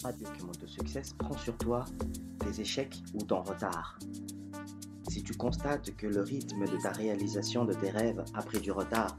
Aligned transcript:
Pas 0.00 0.12
de 0.12 0.22
document 0.22 0.52
de 0.62 0.66
succès 0.68 1.02
prend 1.18 1.36
sur 1.36 1.58
toi 1.58 1.84
tes 2.38 2.60
échecs 2.60 3.02
ou 3.14 3.18
ton 3.18 3.42
retard. 3.42 3.98
Si 5.08 5.24
tu 5.24 5.34
constates 5.34 5.96
que 5.96 6.06
le 6.06 6.20
rythme 6.20 6.66
de 6.66 6.80
ta 6.80 6.92
réalisation 6.92 7.64
de 7.64 7.72
tes 7.72 7.90
rêves 7.90 8.24
a 8.34 8.42
pris 8.42 8.60
du 8.60 8.70
retard, 8.70 9.18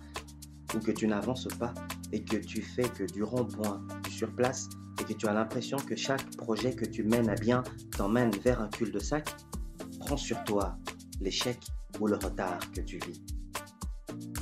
ou 0.73 0.79
que 0.79 0.92
tu 0.92 1.05
n'avances 1.05 1.50
pas, 1.60 1.73
et 2.13 2.23
que 2.23 2.38
tu 2.38 2.62
fais 2.62 2.88
que 2.88 3.04
du 3.04 3.23
rond-point, 3.23 3.86
du 4.05 4.12
surplace, 4.12 4.70
et 5.02 5.04
que 5.04 5.12
tu 5.12 5.28
as 5.28 5.34
l'impression 5.34 5.76
que 5.76 5.97
chaque 5.97 6.38
projet 6.38 6.73
que 6.73 6.85
tu 6.85 7.03
mènes 7.03 7.29
à 7.29 7.35
bien 7.35 7.61
t'emmène 7.97 8.31
vers 8.37 8.61
un 8.61 8.69
cul-de-sac, 8.69 9.35
prends 9.99 10.17
sur 10.17 10.41
toi 10.46 10.77
l'échec 11.19 11.59
ou 11.99 12.07
le 12.07 12.15
retard 12.15 12.59
que 12.71 12.79
tu 12.79 12.99
vis. 12.99 13.21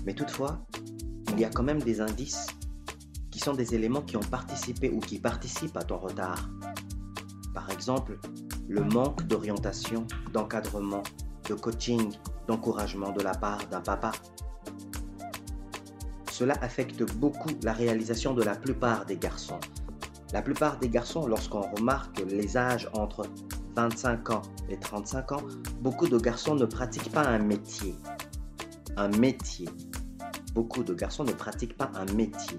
Mais 0.05 0.13
toutefois, 0.13 0.63
il 1.31 1.39
y 1.39 1.45
a 1.45 1.49
quand 1.49 1.63
même 1.63 1.81
des 1.81 1.99
indices 1.99 2.45
qui 3.37 3.43
sont 3.43 3.53
des 3.53 3.75
éléments 3.75 4.01
qui 4.01 4.17
ont 4.17 4.29
participé 4.31 4.89
ou 4.89 4.99
qui 4.99 5.19
participent 5.19 5.77
à 5.77 5.83
ton 5.83 5.99
retard. 5.99 6.49
Par 7.53 7.69
exemple, 7.69 8.17
le 8.67 8.83
manque 8.83 9.27
d'orientation, 9.27 10.07
d'encadrement, 10.33 11.03
de 11.47 11.53
coaching, 11.53 12.11
d'encouragement 12.47 13.11
de 13.11 13.21
la 13.21 13.35
part 13.35 13.59
d'un 13.67 13.81
papa. 13.81 14.11
Cela 16.31 16.55
affecte 16.61 17.03
beaucoup 17.17 17.51
la 17.61 17.73
réalisation 17.73 18.33
de 18.33 18.41
la 18.41 18.55
plupart 18.55 19.05
des 19.05 19.17
garçons. 19.17 19.59
La 20.33 20.41
plupart 20.41 20.79
des 20.79 20.89
garçons, 20.89 21.27
lorsqu'on 21.27 21.61
remarque 21.61 22.19
les 22.27 22.57
âges 22.57 22.89
entre 22.93 23.27
25 23.75 24.31
ans 24.31 24.41
et 24.67 24.79
35 24.79 25.31
ans, 25.33 25.43
beaucoup 25.81 26.07
de 26.07 26.17
garçons 26.17 26.55
ne 26.55 26.65
pratiquent 26.65 27.11
pas 27.11 27.27
un 27.27 27.37
métier. 27.37 27.93
Un 28.95 29.09
métier. 29.09 29.69
Beaucoup 30.55 30.83
de 30.83 30.95
garçons 30.95 31.23
ne 31.23 31.33
pratiquent 31.33 31.77
pas 31.77 31.91
un 31.93 32.11
métier. 32.15 32.57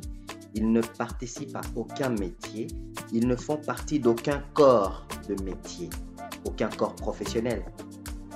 Ils 0.61 0.73
ne 0.73 0.81
participent 0.81 1.55
à 1.55 1.61
aucun 1.77 2.09
métier. 2.09 2.67
Ils 3.13 3.29
ne 3.29 3.37
font 3.37 3.59
partie 3.59 4.01
d'aucun 4.01 4.43
corps 4.55 5.07
de 5.29 5.41
métier, 5.45 5.89
aucun 6.45 6.69
corps 6.69 6.97
professionnel. 6.97 7.65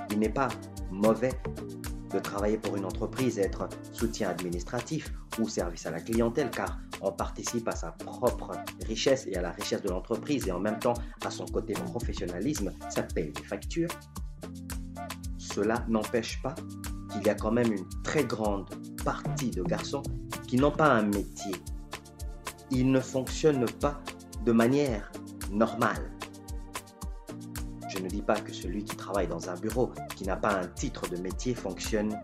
Il 0.09 0.21
n'est 0.21 0.29
pas 0.29 0.47
mauvais 0.93 1.33
de 2.13 2.21
travailler 2.21 2.59
pour 2.59 2.77
une 2.77 2.85
entreprise, 2.85 3.41
être 3.41 3.69
soutien 3.93 4.29
administratif 4.29 5.13
ou 5.41 5.49
service 5.49 5.85
à 5.85 5.91
la 5.91 6.01
clientèle, 6.01 6.49
car 6.53 6.79
on 7.01 7.11
participe 7.11 7.67
à 7.67 7.75
sa 7.75 7.91
propre 7.91 8.53
richesse 8.87 9.27
et 9.27 9.35
à 9.35 9.43
la 9.43 9.51
richesse 9.51 9.83
de 9.83 9.89
l'entreprise 9.89 10.47
et 10.47 10.53
en 10.53 10.61
même 10.61 10.79
temps 10.79 10.95
à 11.27 11.31
son 11.33 11.47
côté 11.47 11.73
professionnalisme, 11.73 12.73
ça 12.89 13.03
paye 13.03 13.33
des 13.33 13.43
factures. 13.43 13.91
Cela 15.39 15.85
n'empêche 15.89 16.41
pas 16.41 16.55
qu'il 17.11 17.27
y 17.27 17.31
a 17.31 17.35
quand 17.35 17.51
même 17.51 17.73
une 17.73 17.89
très 18.05 18.23
grande 18.23 18.71
partie 19.05 19.51
de 19.51 19.65
garçons 19.65 20.05
qui 20.47 20.55
n'ont 20.55 20.71
pas 20.71 20.93
un 20.93 21.03
métier. 21.03 21.57
Ils 22.75 22.91
ne 22.91 23.01
fonctionnent 23.01 23.71
pas 23.81 24.01
de 24.47 24.53
manière 24.53 25.13
normale. 25.51 26.11
Je 27.91 27.99
ne 27.99 28.09
dis 28.09 28.23
pas 28.23 28.41
que 28.41 28.51
celui 28.51 28.83
qui 28.83 28.97
travaille 28.97 29.29
dans 29.29 29.51
un 29.51 29.55
bureau, 29.57 29.91
qui 30.17 30.25
n'a 30.25 30.37
pas 30.37 30.59
un 30.59 30.67
titre 30.69 31.07
de 31.11 31.19
métier, 31.19 31.55
fonctionne 31.55 32.19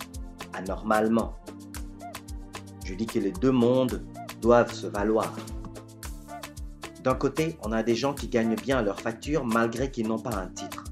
anormalement. 0.55 1.37
Je 2.87 2.95
dis 2.95 3.05
que 3.05 3.19
les 3.19 3.33
deux 3.33 3.51
mondes 3.53 4.03
doivent 4.41 4.73
se 4.73 4.87
valoir. 4.87 5.37
D'un 7.05 7.15
côté, 7.15 7.59
on 7.62 7.73
a 7.73 7.83
des 7.83 7.95
gens 7.95 8.15
qui 8.15 8.29
gagnent 8.29 8.57
bien 8.57 8.81
leur 8.81 9.03
facture 9.03 9.45
malgré 9.45 9.91
qu'ils 9.91 10.09
n'ont 10.09 10.19
pas 10.19 10.35
un 10.35 10.49
titre. 10.49 10.85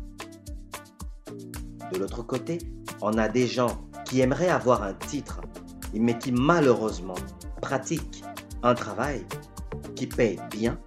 De 1.95 1.99
l'autre 1.99 2.23
côté, 2.23 2.59
on 3.01 3.17
a 3.17 3.29
des 3.29 3.47
gens 3.47 3.89
qui 4.05 4.21
aimeraient 4.21 4.51
avoir 4.51 4.83
un 4.83 4.93
titre, 4.93 5.41
mais 5.95 6.19
qui 6.19 6.31
malheureusement 6.31 7.15
pratiquent 7.63 8.23
un 8.63 8.75
travail 8.75 9.25
qui 9.97 10.07
paye 10.07 10.39
bien, 10.51 10.79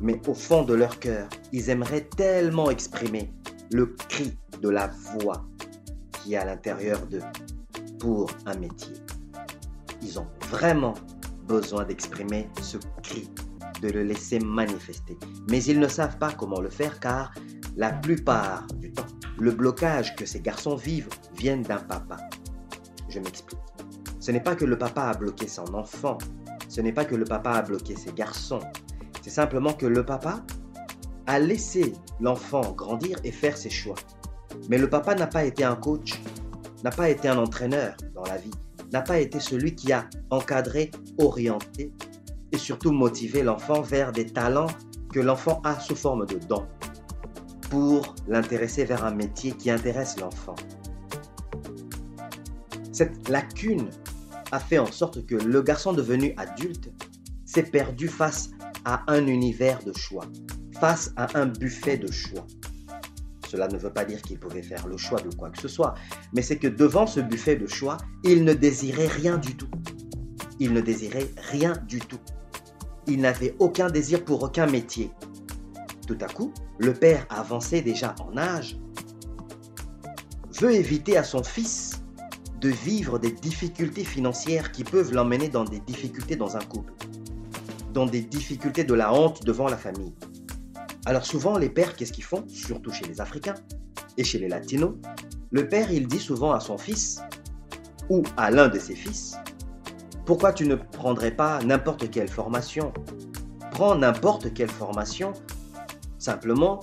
mais 0.00 0.20
au 0.26 0.34
fond 0.34 0.62
de 0.62 0.74
leur 0.74 0.98
cœur, 0.98 1.28
ils 1.52 1.68
aimeraient 1.68 2.08
tellement 2.16 2.70
exprimer 2.70 3.30
le 3.72 3.86
cri 4.08 4.32
de 4.62 4.68
la 4.70 4.86
voix 4.86 5.44
qui 6.12 6.34
est 6.34 6.36
à 6.38 6.44
l'intérieur 6.44 7.04
d'eux 7.06 7.22
pour 7.98 8.30
un 8.46 8.54
métier. 8.54 8.94
Ils 10.02 10.18
ont 10.18 10.26
vraiment 10.48 10.94
besoin 11.46 11.84
d'exprimer 11.84 12.48
ce 12.60 12.78
cri, 13.02 13.28
de 13.80 13.88
le 13.90 14.04
laisser 14.04 14.38
manifester. 14.38 15.18
Mais 15.50 15.62
ils 15.64 15.78
ne 15.78 15.88
savent 15.88 16.18
pas 16.18 16.32
comment 16.32 16.60
le 16.60 16.70
faire 16.70 16.98
car 17.00 17.32
la 17.76 17.90
plupart 17.90 18.66
du 18.78 18.92
temps, 18.92 19.06
le 19.38 19.50
blocage 19.50 20.14
que 20.14 20.26
ces 20.26 20.40
garçons 20.40 20.76
vivent 20.76 21.08
vient 21.36 21.56
d'un 21.56 21.78
papa. 21.78 22.18
Je 23.08 23.18
m'explique. 23.18 23.58
Ce 24.20 24.30
n'est 24.30 24.42
pas 24.42 24.54
que 24.54 24.64
le 24.64 24.78
papa 24.78 25.02
a 25.02 25.14
bloqué 25.14 25.48
son 25.48 25.74
enfant, 25.74 26.18
ce 26.72 26.80
n'est 26.80 26.94
pas 26.94 27.04
que 27.04 27.14
le 27.14 27.26
papa 27.26 27.50
a 27.50 27.60
bloqué 27.60 27.96
ses 27.96 28.14
garçons, 28.14 28.60
c'est 29.20 29.28
simplement 29.28 29.74
que 29.74 29.84
le 29.84 30.06
papa 30.06 30.42
a 31.26 31.38
laissé 31.38 31.92
l'enfant 32.18 32.72
grandir 32.72 33.18
et 33.24 33.30
faire 33.30 33.58
ses 33.58 33.68
choix. 33.68 33.94
Mais 34.70 34.78
le 34.78 34.88
papa 34.88 35.14
n'a 35.14 35.26
pas 35.26 35.44
été 35.44 35.64
un 35.64 35.76
coach, 35.76 36.18
n'a 36.82 36.88
pas 36.88 37.10
été 37.10 37.28
un 37.28 37.36
entraîneur 37.36 37.94
dans 38.14 38.22
la 38.22 38.38
vie, 38.38 38.54
n'a 38.90 39.02
pas 39.02 39.18
été 39.18 39.38
celui 39.38 39.74
qui 39.74 39.92
a 39.92 40.08
encadré, 40.30 40.90
orienté 41.18 41.92
et 42.52 42.56
surtout 42.56 42.90
motivé 42.90 43.42
l'enfant 43.42 43.82
vers 43.82 44.10
des 44.10 44.24
talents 44.24 44.70
que 45.12 45.20
l'enfant 45.20 45.60
a 45.64 45.78
sous 45.78 45.94
forme 45.94 46.24
de 46.24 46.38
dons 46.38 46.66
pour 47.68 48.14
l'intéresser 48.28 48.86
vers 48.86 49.04
un 49.04 49.14
métier 49.14 49.52
qui 49.52 49.70
intéresse 49.70 50.18
l'enfant. 50.18 50.54
Cette 52.92 53.28
lacune 53.28 53.90
a 54.52 54.60
fait 54.60 54.78
en 54.78 54.86
sorte 54.86 55.26
que 55.26 55.34
le 55.34 55.62
garçon 55.62 55.92
devenu 55.92 56.34
adulte 56.36 56.92
s'est 57.44 57.62
perdu 57.64 58.06
face 58.06 58.50
à 58.84 59.02
un 59.12 59.26
univers 59.26 59.82
de 59.82 59.92
choix, 59.96 60.26
face 60.78 61.12
à 61.16 61.26
un 61.38 61.46
buffet 61.46 61.96
de 61.96 62.10
choix. 62.12 62.46
Cela 63.48 63.68
ne 63.68 63.76
veut 63.76 63.92
pas 63.92 64.04
dire 64.04 64.22
qu'il 64.22 64.38
pouvait 64.38 64.62
faire 64.62 64.86
le 64.86 64.96
choix 64.96 65.20
de 65.20 65.34
quoi 65.34 65.50
que 65.50 65.60
ce 65.60 65.68
soit, 65.68 65.94
mais 66.34 66.42
c'est 66.42 66.56
que 66.56 66.68
devant 66.68 67.06
ce 67.06 67.20
buffet 67.20 67.56
de 67.56 67.66
choix, 67.66 67.98
il 68.24 68.44
ne 68.44 68.54
désirait 68.54 69.08
rien 69.08 69.38
du 69.38 69.56
tout. 69.56 69.68
Il 70.60 70.72
ne 70.72 70.80
désirait 70.80 71.28
rien 71.50 71.74
du 71.88 71.98
tout. 71.98 72.20
Il 73.06 73.20
n'avait 73.20 73.54
aucun 73.58 73.90
désir 73.90 74.24
pour 74.24 74.42
aucun 74.42 74.66
métier. 74.66 75.10
Tout 76.06 76.18
à 76.20 76.26
coup, 76.26 76.52
le 76.78 76.92
père 76.94 77.26
avancé 77.30 77.82
déjà 77.82 78.14
en 78.20 78.36
âge 78.36 78.78
veut 80.60 80.72
éviter 80.72 81.16
à 81.16 81.24
son 81.24 81.42
fils 81.42 82.01
de 82.62 82.68
vivre 82.68 83.18
des 83.18 83.32
difficultés 83.32 84.04
financières 84.04 84.70
qui 84.70 84.84
peuvent 84.84 85.12
l'emmener 85.12 85.48
dans 85.48 85.64
des 85.64 85.80
difficultés 85.80 86.36
dans 86.36 86.56
un 86.56 86.60
couple, 86.60 86.92
dans 87.92 88.06
des 88.06 88.22
difficultés 88.22 88.84
de 88.84 88.94
la 88.94 89.12
honte 89.12 89.44
devant 89.44 89.68
la 89.68 89.76
famille. 89.76 90.14
Alors 91.04 91.26
souvent, 91.26 91.58
les 91.58 91.68
pères, 91.68 91.96
qu'est-ce 91.96 92.12
qu'ils 92.12 92.22
font 92.22 92.44
Surtout 92.46 92.92
chez 92.92 93.04
les 93.06 93.20
Africains 93.20 93.56
et 94.16 94.22
chez 94.22 94.38
les 94.38 94.48
Latinos? 94.48 94.94
Le 95.50 95.68
père, 95.68 95.90
il 95.90 96.06
dit 96.06 96.20
souvent 96.20 96.52
à 96.52 96.60
son 96.60 96.78
fils 96.78 97.20
ou 98.08 98.22
à 98.36 98.52
l'un 98.52 98.68
de 98.68 98.78
ses 98.78 98.94
fils, 98.94 99.36
pourquoi 100.24 100.52
tu 100.52 100.68
ne 100.68 100.76
prendrais 100.76 101.32
pas 101.32 101.60
n'importe 101.64 102.10
quelle 102.12 102.28
formation? 102.28 102.92
Prends 103.72 103.96
n'importe 103.96 104.54
quelle 104.54 104.70
formation 104.70 105.32
simplement 106.18 106.80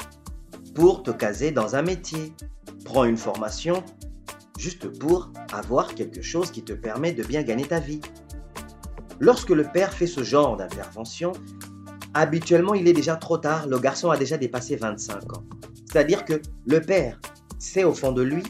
pour 0.76 1.04
te 1.04 1.12
caser 1.12 1.52
dans 1.52 1.78
un 1.78 1.84
métier. 1.84 2.34
Prends 2.84 3.06
une 3.06 3.16
formation 3.16 3.82
juste 4.60 4.90
pour 5.00 5.32
avoir 5.54 5.96
quelque 5.96 6.22
chose 6.22 6.52
qui 6.52 6.64
te 6.64 6.74
permet 6.74 7.14
de 7.14 7.24
bien 7.24 7.44
gagner 7.44 7.66
ta 7.66 7.80
vie. 7.80 8.02
Lorsque 9.22 9.52
le 9.52 9.64
père 9.64 9.94
fait 9.94 10.06
ce 10.06 10.22
genre 10.22 10.58
d'intervention, 10.58 11.32
habituellement 12.14 12.74
il 12.74 12.88
est 12.88 12.94
déjà 12.94 13.16
trop 13.16 13.38
tard, 13.38 13.68
le 13.68 13.80
garçon 13.80 14.12
a 14.12 14.18
déjà 14.18 14.38
dépassé 14.38 14.76
25 14.76 15.38
ans. 15.38 15.44
C'est-à-dire 15.86 16.26
que 16.26 16.42
le 16.66 16.82
père 16.82 17.20
sait 17.58 17.86
au 17.86 17.94
fond 17.94 18.12
de 18.12 18.22
lui 18.22 18.44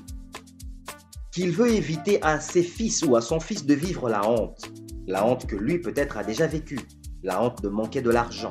qu'il 1.31 1.51
veut 1.51 1.69
éviter 1.69 2.21
à 2.23 2.39
ses 2.39 2.63
fils 2.63 3.03
ou 3.03 3.15
à 3.15 3.21
son 3.21 3.39
fils 3.39 3.65
de 3.65 3.75
vivre 3.75 4.09
la 4.09 4.27
honte. 4.27 4.71
La 5.07 5.25
honte 5.25 5.45
que 5.45 5.55
lui 5.55 5.77
peut-être 5.77 6.17
a 6.17 6.23
déjà 6.23 6.47
vécue. 6.47 6.79
La 7.21 7.41
honte 7.41 7.61
de 7.61 7.69
manquer 7.69 8.01
de 8.01 8.09
l'argent. 8.09 8.49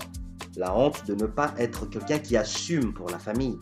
La 0.57 0.77
honte 0.77 1.05
de 1.07 1.15
ne 1.15 1.27
pas 1.27 1.55
être 1.59 1.87
quelqu'un 1.87 2.19
qui 2.19 2.37
assume 2.37 2.95
pour 2.95 3.11
la 3.11 3.19
famille, 3.19 3.59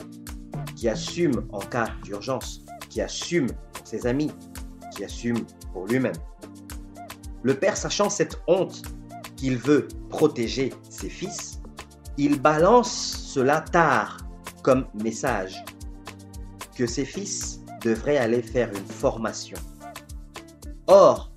qui 0.76 0.88
assume 0.88 1.46
en 1.50 1.60
cas 1.60 1.88
d'urgence, 2.04 2.64
qui 2.88 3.00
assume 3.00 3.48
ses 3.86 4.06
amis, 4.06 4.30
qui 4.94 5.04
assume 5.04 5.46
pour 5.72 5.86
lui-même. 5.86 6.16
Le 7.42 7.54
père, 7.54 7.76
sachant 7.76 8.10
cette 8.10 8.40
honte 8.48 8.82
qu'il 9.36 9.56
veut 9.56 9.86
protéger 10.10 10.72
ses 10.90 11.08
fils, 11.08 11.60
il 12.18 12.40
balance 12.40 12.90
cela 12.90 13.60
tard 13.60 14.18
comme 14.62 14.86
message 15.02 15.64
que 16.76 16.86
ses 16.86 17.04
fils 17.04 17.60
devraient 17.82 18.16
aller 18.16 18.42
faire 18.42 18.70
une 18.70 18.86
formation. 18.86 19.58
Or, 20.88 21.32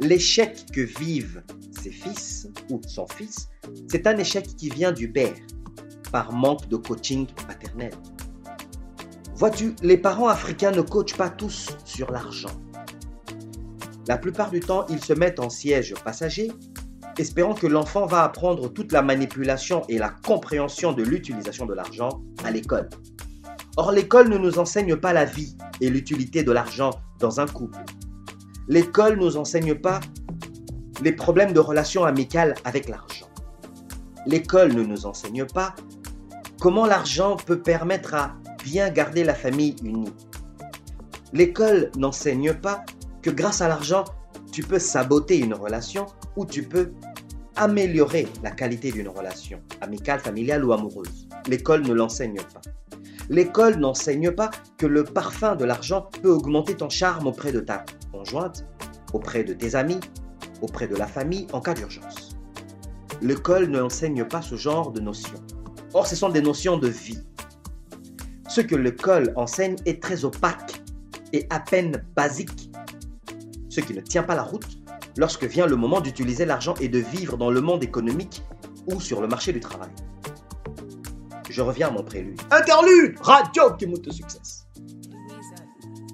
l'échec 0.00 0.66
que 0.72 0.80
vivent 0.80 1.42
ses 1.80 1.90
fils 1.90 2.48
ou 2.70 2.80
son 2.86 3.06
fils, 3.06 3.48
c'est 3.88 4.06
un 4.06 4.16
échec 4.16 4.46
qui 4.56 4.70
vient 4.70 4.92
du 4.92 5.10
père 5.10 5.36
par 6.10 6.32
manque 6.32 6.68
de 6.68 6.76
coaching 6.76 7.26
paternel. 7.46 7.92
Vois-tu, 9.38 9.76
les 9.82 9.96
parents 9.96 10.26
africains 10.26 10.72
ne 10.72 10.80
coachent 10.80 11.16
pas 11.16 11.30
tous 11.30 11.68
sur 11.84 12.10
l'argent. 12.10 12.50
La 14.08 14.18
plupart 14.18 14.50
du 14.50 14.58
temps, 14.58 14.84
ils 14.88 15.02
se 15.02 15.12
mettent 15.12 15.38
en 15.38 15.48
siège 15.48 15.94
passager 16.04 16.50
espérant 17.18 17.54
que 17.54 17.68
l'enfant 17.68 18.06
va 18.06 18.24
apprendre 18.24 18.68
toute 18.72 18.90
la 18.90 19.00
manipulation 19.00 19.82
et 19.88 19.98
la 19.98 20.08
compréhension 20.08 20.92
de 20.92 21.04
l'utilisation 21.04 21.66
de 21.66 21.74
l'argent 21.74 22.08
à 22.44 22.50
l'école. 22.50 22.88
Or, 23.76 23.92
l'école 23.92 24.28
ne 24.28 24.38
nous 24.38 24.58
enseigne 24.58 24.96
pas 24.96 25.12
la 25.12 25.24
vie 25.24 25.56
et 25.80 25.88
l'utilité 25.88 26.42
de 26.42 26.50
l'argent 26.50 26.90
dans 27.20 27.38
un 27.38 27.46
couple. 27.46 27.78
L'école 28.68 29.18
ne 29.18 29.24
nous 29.24 29.36
enseigne 29.36 29.76
pas 29.76 30.00
les 31.02 31.12
problèmes 31.12 31.52
de 31.52 31.60
relations 31.60 32.04
amicales 32.04 32.54
avec 32.64 32.88
l'argent. 32.88 33.28
L'école 34.26 34.74
ne 34.74 34.82
nous 34.82 35.06
enseigne 35.06 35.46
pas 35.46 35.76
comment 36.60 36.86
l'argent 36.86 37.36
peut 37.36 37.60
permettre 37.60 38.14
à 38.14 38.36
garder 38.94 39.24
la 39.24 39.34
famille 39.34 39.76
unie. 39.82 40.12
L'école 41.32 41.90
n'enseigne 41.96 42.54
pas 42.54 42.84
que 43.22 43.30
grâce 43.30 43.60
à 43.60 43.68
l'argent, 43.68 44.04
tu 44.52 44.62
peux 44.62 44.78
saboter 44.78 45.38
une 45.38 45.54
relation 45.54 46.06
ou 46.36 46.46
tu 46.46 46.62
peux 46.62 46.92
améliorer 47.56 48.28
la 48.42 48.50
qualité 48.50 48.92
d'une 48.92 49.08
relation, 49.08 49.60
amicale, 49.80 50.20
familiale 50.20 50.64
ou 50.64 50.72
amoureuse. 50.72 51.28
L'école 51.48 51.82
ne 51.82 51.92
l'enseigne 51.92 52.40
pas. 52.54 52.60
L'école 53.28 53.76
n'enseigne 53.76 54.30
pas 54.30 54.50
que 54.78 54.86
le 54.86 55.04
parfum 55.04 55.56
de 55.56 55.64
l'argent 55.64 56.08
peut 56.22 56.30
augmenter 56.30 56.74
ton 56.76 56.88
charme 56.88 57.26
auprès 57.26 57.52
de 57.52 57.60
ta 57.60 57.84
conjointe, 58.12 58.64
auprès 59.12 59.44
de 59.44 59.52
tes 59.52 59.74
amis, 59.74 60.00
auprès 60.62 60.88
de 60.88 60.96
la 60.96 61.06
famille 61.06 61.46
en 61.52 61.60
cas 61.60 61.74
d'urgence. 61.74 62.36
L'école 63.20 63.66
n'enseigne 63.66 64.24
pas 64.24 64.40
ce 64.40 64.54
genre 64.54 64.92
de 64.92 65.00
notions. 65.00 65.42
Or, 65.92 66.06
ce 66.06 66.16
sont 66.16 66.28
des 66.28 66.42
notions 66.42 66.78
de 66.78 66.88
vie. 66.88 67.18
Ce 68.48 68.60
que 68.60 68.74
l'école 68.74 69.32
enseigne 69.36 69.76
est 69.86 70.02
très 70.02 70.24
opaque 70.24 70.82
et 71.32 71.46
à 71.50 71.60
peine 71.60 72.04
basique, 72.16 72.70
ce 73.68 73.80
qui 73.80 73.92
ne 73.94 74.00
tient 74.00 74.22
pas 74.22 74.34
la 74.34 74.42
route 74.42 74.78
lorsque 75.16 75.44
vient 75.44 75.66
le 75.66 75.76
moment 75.76 76.00
d'utiliser 76.00 76.46
l'argent 76.46 76.74
et 76.80 76.88
de 76.88 76.98
vivre 76.98 77.36
dans 77.36 77.50
le 77.50 77.60
monde 77.60 77.84
économique 77.84 78.42
ou 78.86 79.00
sur 79.00 79.20
le 79.20 79.28
marché 79.28 79.52
du 79.52 79.60
travail. 79.60 79.90
Je 81.50 81.60
reviens 81.60 81.88
à 81.88 81.90
mon 81.90 82.02
prélude. 82.02 82.40
Interlude 82.50 83.18
Radio 83.20 83.74
qui 83.78 83.86
monte 83.86 84.10
succès. 84.10 84.40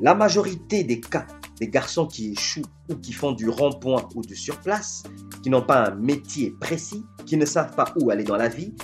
La 0.00 0.14
majorité 0.14 0.82
des 0.82 1.00
cas 1.00 1.26
des 1.60 1.68
garçons 1.68 2.06
qui 2.06 2.32
échouent 2.32 2.62
ou 2.90 2.96
qui 2.96 3.12
font 3.12 3.32
du 3.32 3.48
rond-point 3.48 4.08
ou 4.14 4.22
du 4.22 4.34
surplace, 4.34 5.04
qui 5.42 5.50
n'ont 5.50 5.62
pas 5.62 5.88
un 5.88 5.94
métier 5.94 6.52
précis, 6.60 7.04
qui 7.26 7.36
ne 7.36 7.44
savent 7.44 7.74
pas 7.74 7.94
où 8.00 8.10
aller 8.10 8.24
dans 8.24 8.36
la 8.36 8.48
vie, 8.48 8.74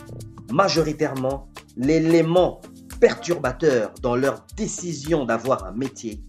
majoritairement, 0.53 1.49
l'élément 1.77 2.61
perturbateur 3.01 3.93
dans 4.03 4.15
leur 4.15 4.47
décision 4.57 5.25
d'avoir 5.25 5.65
un 5.65 5.73
métier, 5.73 6.23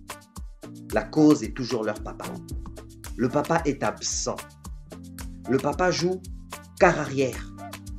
la 0.94 1.04
cause 1.04 1.44
est 1.44 1.56
toujours 1.56 1.84
leur 1.84 2.02
papa. 2.02 2.26
Le 3.18 3.30
papa 3.30 3.62
est 3.66 3.84
absent. 3.84 4.38
Le 5.50 5.58
papa 5.58 5.92
joue 5.92 6.22
car 6.80 6.98
arrière. 6.98 7.54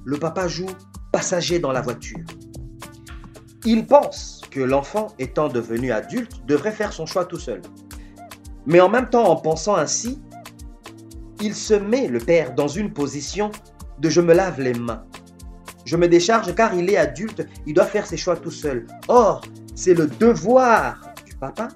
Le 0.05 0.19
papa 0.19 0.49
joue 0.49 0.71
passager 1.13 1.59
dans 1.59 1.73
la 1.73 1.83
voiture. 1.83 2.25
Il 3.65 3.87
pense 3.87 4.41
que 4.51 4.61
l'enfant, 4.61 5.09
étant 5.19 5.49
devenu 5.49 5.93
adulte, 5.93 6.45
devrait 6.47 6.73
faire 6.73 6.93
son 6.93 7.07
choix 7.07 7.25
tout 7.25 7.39
seul. 7.39 7.63
Mais 8.67 8.81
en 8.81 8.89
même 8.89 9.09
temps, 9.09 9.29
en 9.29 9.37
pensant 9.37 9.77
ainsi, 9.77 10.21
il 11.41 11.55
se 11.55 11.75
met, 11.75 12.09
le 12.09 12.19
père, 12.19 12.55
dans 12.55 12.69
une 12.69 12.93
position 12.93 13.51
de 13.99 14.09
je 14.09 14.21
me 14.21 14.35
lave 14.35 14.61
les 14.61 14.75
mains. 14.75 15.05
Je 15.93 15.99
me 15.99 16.09
décharge 16.09 16.55
car 16.55 16.73
il 16.73 16.89
est 16.89 16.97
adulte, 16.97 17.47
il 17.67 17.75
doit 17.75 17.85
faire 17.85 18.07
ses 18.07 18.17
choix 18.17 18.35
tout 18.35 18.51
seul. 18.51 18.87
Or, 19.09 19.43
c'est 19.75 19.93
le 19.93 20.07
devoir 20.07 21.13
du 21.27 21.35
papa 21.35 21.69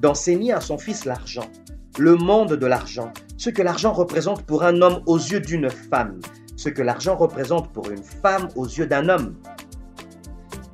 d'enseigner 0.00 0.52
à 0.52 0.60
son 0.60 0.78
fils 0.78 1.04
l'argent, 1.04 1.48
le 1.96 2.16
monde 2.16 2.54
de 2.54 2.66
l'argent, 2.66 3.12
ce 3.36 3.50
que 3.50 3.62
l'argent 3.62 3.92
représente 3.92 4.42
pour 4.42 4.64
un 4.64 4.82
homme 4.82 5.00
aux 5.06 5.16
yeux 5.16 5.38
d'une 5.38 5.70
femme, 5.70 6.18
ce 6.56 6.70
que 6.70 6.82
l'argent 6.82 7.14
représente 7.14 7.72
pour 7.72 7.88
une 7.88 8.02
femme 8.02 8.48
aux 8.56 8.66
yeux 8.66 8.88
d'un 8.88 9.08
homme. 9.08 9.36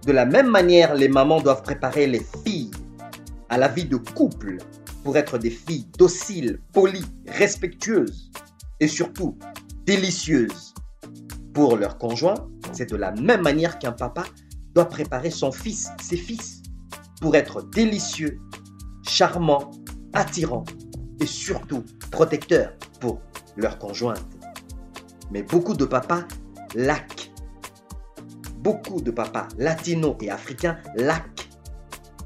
De 0.06 0.12
la 0.12 0.24
même 0.24 0.48
manière, 0.48 0.94
les 0.94 1.08
mamans 1.08 1.42
doivent 1.42 1.62
préparer 1.62 2.06
les 2.06 2.22
filles 2.42 2.70
à 3.50 3.58
la 3.58 3.68
vie 3.68 3.84
de 3.84 3.96
couple 3.96 4.56
pour 5.04 5.18
être 5.18 5.36
des 5.36 5.50
filles 5.50 5.88
dociles, 5.98 6.58
polies, 6.72 7.04
respectueuses 7.26 8.32
et 8.80 8.88
surtout 8.88 9.36
délicieuses 9.84 10.67
pour 11.52 11.76
leur 11.76 11.98
conjoint, 11.98 12.34
c'est 12.72 12.90
de 12.90 12.96
la 12.96 13.12
même 13.12 13.42
manière 13.42 13.78
qu'un 13.78 13.92
papa 13.92 14.24
doit 14.74 14.88
préparer 14.88 15.30
son 15.30 15.50
fils, 15.50 15.90
ses 16.00 16.16
fils, 16.16 16.62
pour 17.20 17.34
être 17.34 17.62
délicieux, 17.62 18.38
charmant, 19.02 19.70
attirant 20.12 20.64
et 21.20 21.26
surtout 21.26 21.84
protecteur 22.10 22.72
pour 23.00 23.20
leur 23.56 23.78
conjointe. 23.78 24.24
Mais 25.30 25.42
beaucoup 25.42 25.74
de 25.74 25.84
papas 25.84 26.24
laquent. 26.74 27.30
Beaucoup 28.58 29.00
de 29.00 29.10
papas 29.10 29.48
latinos 29.58 30.16
et 30.20 30.30
africains 30.30 30.78
laquent 30.96 31.48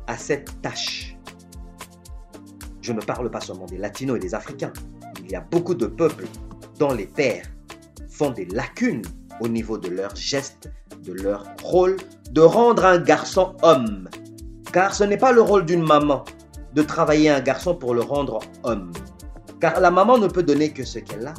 à 0.06 0.16
cette 0.16 0.60
tâche. 0.62 1.16
Je 2.80 2.92
ne 2.92 3.00
parle 3.00 3.30
pas 3.30 3.40
seulement 3.40 3.66
des 3.66 3.78
latinos 3.78 4.16
et 4.16 4.20
des 4.20 4.34
africains. 4.34 4.72
Il 5.22 5.30
y 5.30 5.34
a 5.34 5.40
beaucoup 5.40 5.74
de 5.74 5.86
peuples 5.86 6.26
dont 6.78 6.92
les 6.92 7.06
pères 7.06 7.46
font 8.12 8.30
des 8.30 8.44
lacunes 8.46 9.02
au 9.40 9.48
niveau 9.48 9.78
de 9.78 9.88
leurs 9.88 10.14
gestes, 10.14 10.70
de 11.04 11.12
leur 11.12 11.44
rôle, 11.62 11.96
de 12.30 12.40
rendre 12.40 12.84
un 12.84 12.98
garçon 12.98 13.54
homme. 13.62 14.08
Car 14.72 14.94
ce 14.94 15.04
n'est 15.04 15.16
pas 15.16 15.32
le 15.32 15.40
rôle 15.40 15.64
d'une 15.64 15.82
maman 15.82 16.24
de 16.74 16.82
travailler 16.82 17.30
un 17.30 17.40
garçon 17.40 17.74
pour 17.74 17.94
le 17.94 18.02
rendre 18.02 18.40
homme. 18.62 18.92
Car 19.60 19.80
la 19.80 19.90
maman 19.90 20.18
ne 20.18 20.28
peut 20.28 20.42
donner 20.42 20.70
que 20.70 20.84
ce 20.84 20.98
qu'elle 20.98 21.26
a. 21.26 21.34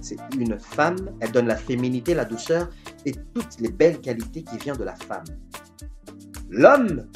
C'est 0.00 0.18
une 0.38 0.58
femme, 0.58 1.10
elle 1.20 1.32
donne 1.32 1.46
la 1.46 1.56
féminité, 1.56 2.14
la 2.14 2.24
douceur 2.24 2.68
et 3.06 3.12
toutes 3.34 3.60
les 3.60 3.70
belles 3.70 4.00
qualités 4.00 4.42
qui 4.42 4.58
viennent 4.58 4.76
de 4.76 4.84
la 4.84 4.96
femme. 4.96 5.24
L'homme 6.50 7.06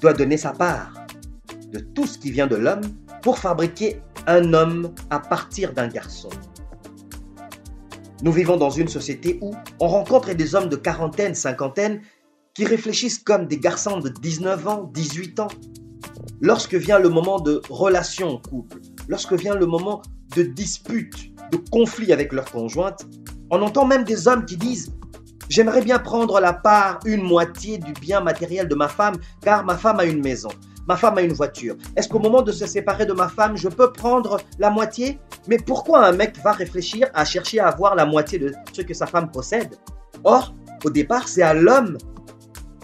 doit 0.00 0.14
donner 0.14 0.36
sa 0.36 0.52
part 0.52 0.92
de 1.72 1.80
tout 1.80 2.06
ce 2.06 2.18
qui 2.18 2.30
vient 2.30 2.46
de 2.46 2.56
l'homme 2.56 2.82
pour 3.22 3.38
fabriquer 3.38 4.00
un 4.26 4.54
homme 4.54 4.94
à 5.10 5.18
partir 5.18 5.72
d'un 5.74 5.88
garçon. 5.88 6.30
Nous 8.22 8.32
vivons 8.32 8.56
dans 8.56 8.70
une 8.70 8.88
société 8.88 9.38
où 9.42 9.52
on 9.80 9.88
rencontre 9.88 10.32
des 10.32 10.54
hommes 10.54 10.68
de 10.68 10.76
quarantaine, 10.76 11.34
cinquantaine 11.34 12.00
qui 12.54 12.64
réfléchissent 12.64 13.18
comme 13.18 13.46
des 13.46 13.58
garçons 13.58 13.98
de 13.98 14.08
19 14.08 14.68
ans, 14.68 14.90
18 14.94 15.40
ans. 15.40 15.48
Lorsque 16.40 16.74
vient 16.74 16.98
le 16.98 17.08
moment 17.08 17.40
de 17.40 17.60
relation 17.68 18.28
en 18.28 18.38
couple, 18.38 18.78
lorsque 19.08 19.32
vient 19.32 19.56
le 19.56 19.66
moment 19.66 20.02
de 20.36 20.42
dispute, 20.42 21.32
de 21.50 21.58
conflit 21.70 22.12
avec 22.12 22.32
leur 22.32 22.44
conjointe, 22.44 23.06
on 23.50 23.60
entend 23.62 23.84
même 23.86 24.04
des 24.04 24.28
hommes 24.28 24.44
qui 24.44 24.56
disent 24.56 24.92
J'aimerais 25.48 25.82
bien 25.82 25.98
prendre 25.98 26.40
la 26.40 26.54
part, 26.54 27.00
une 27.04 27.22
moitié 27.22 27.78
du 27.78 27.92
bien 27.92 28.20
matériel 28.20 28.66
de 28.66 28.74
ma 28.74 28.88
femme, 28.88 29.16
car 29.42 29.64
ma 29.64 29.76
femme 29.76 30.00
a 30.00 30.04
une 30.04 30.22
maison 30.22 30.48
ma 30.86 30.96
femme 30.96 31.18
a 31.18 31.22
une 31.22 31.32
voiture. 31.32 31.76
Est-ce 31.96 32.08
qu'au 32.08 32.18
moment 32.18 32.42
de 32.42 32.52
se 32.52 32.66
séparer 32.66 33.06
de 33.06 33.12
ma 33.12 33.28
femme, 33.28 33.56
je 33.56 33.68
peux 33.68 33.92
prendre 33.92 34.40
la 34.58 34.70
moitié? 34.70 35.18
Mais 35.48 35.56
pourquoi 35.56 36.06
un 36.06 36.12
mec 36.12 36.36
va 36.42 36.52
réfléchir 36.52 37.08
à 37.14 37.24
chercher 37.24 37.60
à 37.60 37.68
avoir 37.68 37.94
la 37.94 38.06
moitié 38.06 38.38
de 38.38 38.52
ce 38.72 38.82
que 38.82 38.94
sa 38.94 39.06
femme 39.06 39.30
possède? 39.30 39.76
Or, 40.24 40.54
au 40.84 40.90
départ, 40.90 41.28
c'est 41.28 41.42
à 41.42 41.54
l'homme 41.54 41.98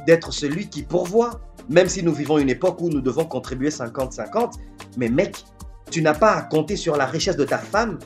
d'être 0.07 0.33
celui 0.33 0.69
qui 0.69 0.83
pourvoit. 0.83 1.41
Même 1.69 1.89
si 1.89 2.03
nous 2.03 2.13
vivons 2.13 2.39
une 2.39 2.51
époque 2.51 2.81
où 2.81 2.89
nous 2.89 3.01
devons 3.01 3.25
contribuer 3.25 3.69
50-50, 3.69 4.55
mais 4.97 5.09
mec, 5.09 5.45
tu 5.91 6.03
n'as 6.03 6.15
pas 6.15 6.33
à 6.33 6.43
compter 6.43 6.77
sur 6.77 6.97
la 6.97 7.07
richesse 7.07 7.37
de 7.37 7.45
ta 7.45 7.59
femme 7.59 7.99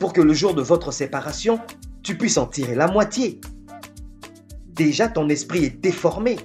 pour 0.00 0.12
que 0.12 0.20
le 0.20 0.32
jour 0.32 0.54
de 0.54 0.62
votre 0.62 0.92
séparation, 0.92 1.60
tu 2.02 2.16
puisses 2.16 2.38
en 2.38 2.46
tirer 2.46 2.74
la 2.74 2.86
moitié. 2.86 3.40
Déjà, 4.68 5.08
ton 5.08 5.28
esprit 5.28 5.64
est 5.64 5.80
déformé. 5.80 6.36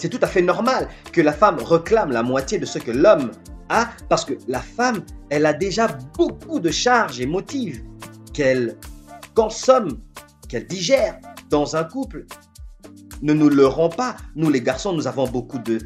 C'est 0.00 0.08
tout 0.08 0.18
à 0.22 0.26
fait 0.26 0.40
normal 0.40 0.88
que 1.12 1.20
la 1.20 1.34
femme 1.34 1.58
réclame 1.58 2.10
la 2.10 2.22
moitié 2.22 2.56
de 2.56 2.64
ce 2.64 2.78
que 2.78 2.90
l'homme 2.90 3.32
a 3.68 3.90
parce 4.08 4.24
que 4.24 4.32
la 4.48 4.60
femme, 4.60 5.04
elle 5.28 5.44
a 5.44 5.52
déjà 5.52 5.88
beaucoup 6.16 6.58
de 6.58 6.70
charges 6.70 7.20
émotives 7.20 7.82
qu'elle 8.32 8.78
consomme, 9.34 10.00
qu'elle 10.48 10.66
digère 10.66 11.18
dans 11.50 11.76
un 11.76 11.84
couple. 11.84 12.24
Ne 13.20 13.34
nous 13.34 13.50
leurrons 13.50 13.90
pas, 13.90 14.16
nous 14.36 14.48
les 14.48 14.62
garçons, 14.62 14.94
nous 14.94 15.06
avons 15.06 15.28
beaucoup 15.28 15.58
de 15.58 15.78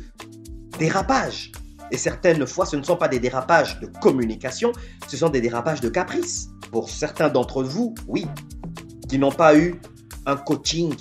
dérapages. 0.78 1.50
Et 1.90 1.98
certaines 1.98 2.46
fois, 2.46 2.66
ce 2.66 2.76
ne 2.76 2.84
sont 2.84 2.96
pas 2.96 3.08
des 3.08 3.18
dérapages 3.18 3.80
de 3.80 3.86
communication, 4.00 4.70
ce 5.08 5.16
sont 5.16 5.28
des 5.28 5.40
dérapages 5.40 5.80
de 5.80 5.88
caprice. 5.88 6.50
Pour 6.70 6.88
certains 6.88 7.30
d'entre 7.30 7.64
vous, 7.64 7.96
oui, 8.06 8.28
qui 9.08 9.18
n'ont 9.18 9.32
pas 9.32 9.58
eu 9.58 9.80
un 10.24 10.36
coaching 10.36 10.94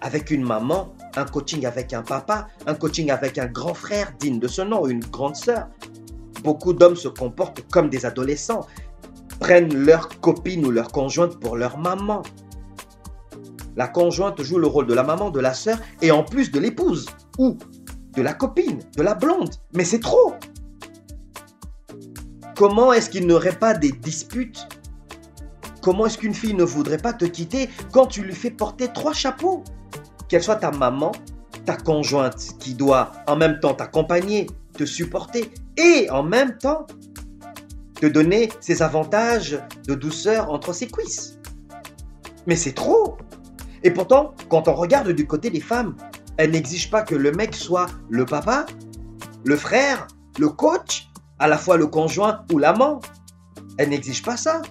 avec 0.00 0.30
une 0.30 0.44
maman 0.44 0.94
un 1.16 1.24
coaching 1.24 1.66
avec 1.66 1.92
un 1.92 2.02
papa, 2.02 2.48
un 2.66 2.74
coaching 2.74 3.10
avec 3.10 3.38
un 3.38 3.46
grand 3.46 3.74
frère 3.74 4.12
digne 4.18 4.38
de 4.38 4.48
ce 4.48 4.62
nom, 4.62 4.86
une 4.86 5.04
grande 5.04 5.36
sœur. 5.36 5.68
Beaucoup 6.42 6.72
d'hommes 6.72 6.96
se 6.96 7.08
comportent 7.08 7.62
comme 7.70 7.88
des 7.88 8.04
adolescents, 8.06 8.66
prennent 9.40 9.74
leur 9.74 10.08
copine 10.20 10.66
ou 10.66 10.70
leur 10.70 10.88
conjointe 10.88 11.38
pour 11.38 11.56
leur 11.56 11.78
maman. 11.78 12.22
La 13.76 13.88
conjointe 13.88 14.42
joue 14.42 14.58
le 14.58 14.66
rôle 14.66 14.86
de 14.86 14.94
la 14.94 15.02
maman, 15.02 15.30
de 15.30 15.40
la 15.40 15.54
sœur 15.54 15.78
et 16.00 16.10
en 16.10 16.24
plus 16.24 16.50
de 16.50 16.58
l'épouse 16.58 17.06
ou 17.38 17.56
de 18.14 18.22
la 18.22 18.34
copine, 18.34 18.80
de 18.96 19.02
la 19.02 19.14
blonde. 19.14 19.54
Mais 19.74 19.84
c'est 19.84 20.00
trop. 20.00 20.34
Comment 22.56 22.92
est-ce 22.92 23.08
qu'il 23.08 23.26
n'y 23.26 23.32
aurait 23.32 23.58
pas 23.58 23.74
des 23.74 23.92
disputes? 23.92 24.68
Comment 25.80 26.06
est-ce 26.06 26.18
qu'une 26.18 26.34
fille 26.34 26.54
ne 26.54 26.64
voudrait 26.64 26.98
pas 26.98 27.12
te 27.12 27.24
quitter 27.24 27.68
quand 27.92 28.06
tu 28.06 28.22
lui 28.22 28.34
fais 28.34 28.50
porter 28.50 28.88
trois 28.92 29.14
chapeaux? 29.14 29.64
Qu'elle 30.32 30.42
soit 30.42 30.56
ta 30.56 30.70
maman, 30.70 31.12
ta 31.66 31.76
conjointe 31.76 32.56
qui 32.58 32.72
doit 32.72 33.12
en 33.26 33.36
même 33.36 33.60
temps 33.60 33.74
t'accompagner, 33.74 34.46
te 34.72 34.86
supporter 34.86 35.50
et 35.76 36.08
en 36.08 36.22
même 36.22 36.56
temps 36.56 36.86
te 38.00 38.06
donner 38.06 38.48
ses 38.58 38.80
avantages 38.80 39.60
de 39.86 39.94
douceur 39.94 40.50
entre 40.50 40.72
ses 40.72 40.86
cuisses. 40.86 41.38
Mais 42.46 42.56
c'est 42.56 42.72
trop. 42.72 43.18
Et 43.82 43.90
pourtant, 43.90 44.32
quand 44.48 44.68
on 44.68 44.74
regarde 44.74 45.10
du 45.10 45.26
côté 45.26 45.50
des 45.50 45.60
femmes, 45.60 45.96
elles 46.38 46.52
n'exigent 46.52 46.88
pas 46.88 47.02
que 47.02 47.14
le 47.14 47.30
mec 47.32 47.54
soit 47.54 47.88
le 48.08 48.24
papa, 48.24 48.64
le 49.44 49.56
frère, 49.58 50.06
le 50.38 50.48
coach, 50.48 51.10
à 51.40 51.46
la 51.46 51.58
fois 51.58 51.76
le 51.76 51.88
conjoint 51.88 52.46
ou 52.50 52.58
l'amant. 52.58 53.02
Elles 53.76 53.90
n'exigent 53.90 54.24
pas 54.24 54.38
ça. 54.38 54.62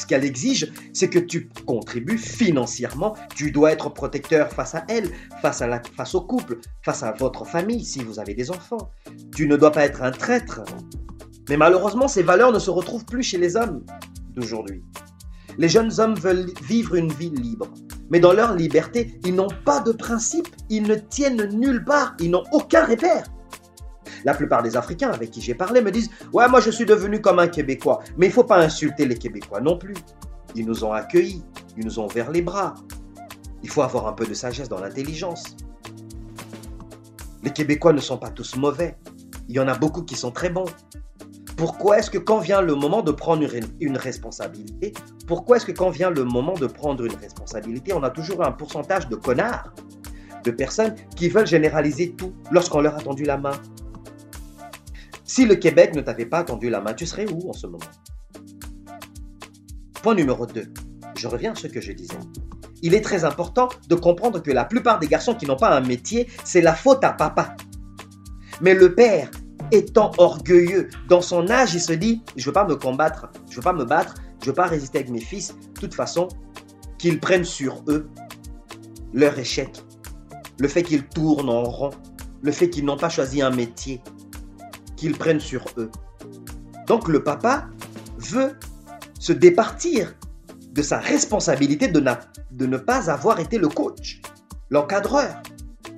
Ce 0.00 0.06
qu'elle 0.06 0.24
exige, 0.24 0.72
c'est 0.94 1.10
que 1.10 1.18
tu 1.18 1.50
contribues 1.66 2.16
financièrement. 2.16 3.14
Tu 3.36 3.50
dois 3.50 3.70
être 3.70 3.90
protecteur 3.90 4.50
face 4.50 4.74
à 4.74 4.82
elle, 4.88 5.10
face, 5.42 5.60
à 5.60 5.66
la, 5.66 5.82
face 5.94 6.14
au 6.14 6.22
couple, 6.22 6.56
face 6.82 7.02
à 7.02 7.12
votre 7.12 7.44
famille 7.44 7.84
si 7.84 8.02
vous 8.02 8.18
avez 8.18 8.32
des 8.32 8.50
enfants. 8.50 8.90
Tu 9.36 9.46
ne 9.46 9.58
dois 9.58 9.72
pas 9.72 9.84
être 9.84 10.02
un 10.02 10.10
traître. 10.10 10.62
Mais 11.50 11.58
malheureusement, 11.58 12.08
ces 12.08 12.22
valeurs 12.22 12.50
ne 12.50 12.58
se 12.58 12.70
retrouvent 12.70 13.04
plus 13.04 13.22
chez 13.22 13.36
les 13.36 13.56
hommes 13.56 13.84
d'aujourd'hui. 14.34 14.82
Les 15.58 15.68
jeunes 15.68 15.92
hommes 16.00 16.14
veulent 16.14 16.50
vivre 16.62 16.94
une 16.94 17.12
vie 17.12 17.28
libre. 17.28 17.68
Mais 18.08 18.20
dans 18.20 18.32
leur 18.32 18.54
liberté, 18.54 19.20
ils 19.26 19.34
n'ont 19.34 19.52
pas 19.66 19.80
de 19.80 19.92
principe, 19.92 20.48
ils 20.70 20.84
ne 20.84 20.94
tiennent 20.94 21.50
nulle 21.58 21.84
part, 21.84 22.16
ils 22.20 22.30
n'ont 22.30 22.44
aucun 22.52 22.86
repère. 22.86 23.24
La 24.24 24.34
plupart 24.34 24.62
des 24.62 24.76
Africains 24.76 25.10
avec 25.10 25.30
qui 25.30 25.40
j'ai 25.40 25.54
parlé 25.54 25.80
me 25.80 25.90
disent 25.90 26.10
Ouais, 26.32 26.48
moi 26.48 26.60
je 26.60 26.70
suis 26.70 26.84
devenu 26.84 27.20
comme 27.20 27.38
un 27.38 27.48
Québécois. 27.48 28.00
Mais 28.16 28.26
il 28.26 28.28
ne 28.30 28.34
faut 28.34 28.44
pas 28.44 28.58
insulter 28.58 29.06
les 29.06 29.16
Québécois 29.16 29.60
non 29.60 29.78
plus. 29.78 29.94
Ils 30.54 30.66
nous 30.66 30.84
ont 30.84 30.92
accueillis, 30.92 31.44
ils 31.76 31.84
nous 31.84 31.98
ont 31.98 32.06
ouvert 32.06 32.30
les 32.30 32.42
bras. 32.42 32.74
Il 33.62 33.68
faut 33.68 33.82
avoir 33.82 34.06
un 34.06 34.12
peu 34.12 34.26
de 34.26 34.34
sagesse 34.34 34.68
dans 34.68 34.80
l'intelligence. 34.80 35.56
Les 37.42 37.50
Québécois 37.50 37.92
ne 37.92 38.00
sont 38.00 38.18
pas 38.18 38.30
tous 38.30 38.56
mauvais. 38.56 38.96
Il 39.48 39.54
y 39.54 39.60
en 39.60 39.68
a 39.68 39.76
beaucoup 39.76 40.02
qui 40.02 40.16
sont 40.16 40.30
très 40.30 40.50
bons. 40.50 40.66
Pourquoi 41.56 41.98
est-ce 41.98 42.10
que 42.10 42.18
quand 42.18 42.38
vient 42.38 42.62
le 42.62 42.74
moment 42.74 43.02
de 43.02 43.12
prendre 43.12 43.46
une 43.80 43.96
responsabilité, 43.96 44.94
pourquoi 45.26 45.56
est-ce 45.56 45.66
que 45.66 45.72
quand 45.72 45.90
vient 45.90 46.10
le 46.10 46.24
moment 46.24 46.54
de 46.54 46.66
prendre 46.66 47.04
une 47.04 47.14
responsabilité, 47.14 47.92
on 47.92 48.02
a 48.02 48.10
toujours 48.10 48.42
un 48.42 48.50
pourcentage 48.50 49.08
de 49.08 49.16
connards, 49.16 49.72
de 50.42 50.50
personnes 50.50 50.94
qui 51.16 51.28
veulent 51.28 51.46
généraliser 51.46 52.12
tout 52.12 52.32
lorsqu'on 52.50 52.80
leur 52.80 52.96
a 52.96 53.00
tendu 53.00 53.24
la 53.24 53.36
main, 53.36 53.52
si 55.30 55.46
le 55.46 55.54
Québec 55.54 55.94
ne 55.94 56.00
t'avait 56.00 56.26
pas 56.26 56.42
tendu 56.42 56.70
la 56.70 56.80
main, 56.80 56.92
tu 56.92 57.06
serais 57.06 57.24
où 57.30 57.48
en 57.48 57.52
ce 57.52 57.68
moment? 57.68 57.84
Point 60.02 60.16
numéro 60.16 60.44
2. 60.44 60.64
Je 61.16 61.28
reviens 61.28 61.52
à 61.52 61.54
ce 61.54 61.68
que 61.68 61.80
je 61.80 61.92
disais. 61.92 62.18
Il 62.82 62.94
est 62.94 63.00
très 63.00 63.24
important 63.24 63.68
de 63.88 63.94
comprendre 63.94 64.42
que 64.42 64.50
la 64.50 64.64
plupart 64.64 64.98
des 64.98 65.06
garçons 65.06 65.34
qui 65.34 65.46
n'ont 65.46 65.54
pas 65.54 65.70
un 65.70 65.82
métier, 65.82 66.26
c'est 66.42 66.60
la 66.60 66.74
faute 66.74 67.04
à 67.04 67.12
papa. 67.12 67.54
Mais 68.60 68.74
le 68.74 68.92
père, 68.92 69.30
étant 69.70 70.10
orgueilleux 70.18 70.88
dans 71.08 71.20
son 71.20 71.48
âge, 71.48 71.74
il 71.74 71.80
se 71.80 71.92
dit, 71.92 72.24
je 72.34 72.42
ne 72.42 72.46
veux 72.46 72.52
pas 72.52 72.66
me 72.66 72.74
combattre, 72.74 73.28
je 73.46 73.52
ne 73.52 73.56
veux 73.56 73.62
pas 73.62 73.72
me 73.72 73.84
battre, 73.84 74.16
je 74.40 74.46
ne 74.46 74.50
veux 74.50 74.56
pas 74.56 74.66
résister 74.66 74.98
avec 74.98 75.10
mes 75.10 75.20
fils. 75.20 75.54
De 75.76 75.80
toute 75.80 75.94
façon, 75.94 76.26
qu'ils 76.98 77.20
prennent 77.20 77.44
sur 77.44 77.84
eux 77.86 78.10
leur 79.12 79.38
échec. 79.38 79.80
Le 80.58 80.66
fait 80.66 80.82
qu'ils 80.82 81.04
tournent 81.04 81.50
en 81.50 81.62
rond, 81.62 81.90
le 82.42 82.50
fait 82.50 82.68
qu'ils 82.68 82.84
n'ont 82.84 82.96
pas 82.96 83.10
choisi 83.10 83.40
un 83.42 83.50
métier, 83.50 84.02
qu'ils 85.00 85.16
prennent 85.16 85.40
sur 85.40 85.64
eux. 85.78 85.90
Donc 86.86 87.08
le 87.08 87.24
papa 87.24 87.68
veut 88.18 88.54
se 89.18 89.32
départir 89.32 90.14
de 90.72 90.82
sa 90.82 90.98
responsabilité 90.98 91.88
de, 91.88 92.00
ne 92.66 92.76
pas 92.76 93.10
avoir 93.10 93.40
été 93.40 93.56
le 93.56 93.68
coach, 93.68 94.20
l'encadreur, 94.68 95.42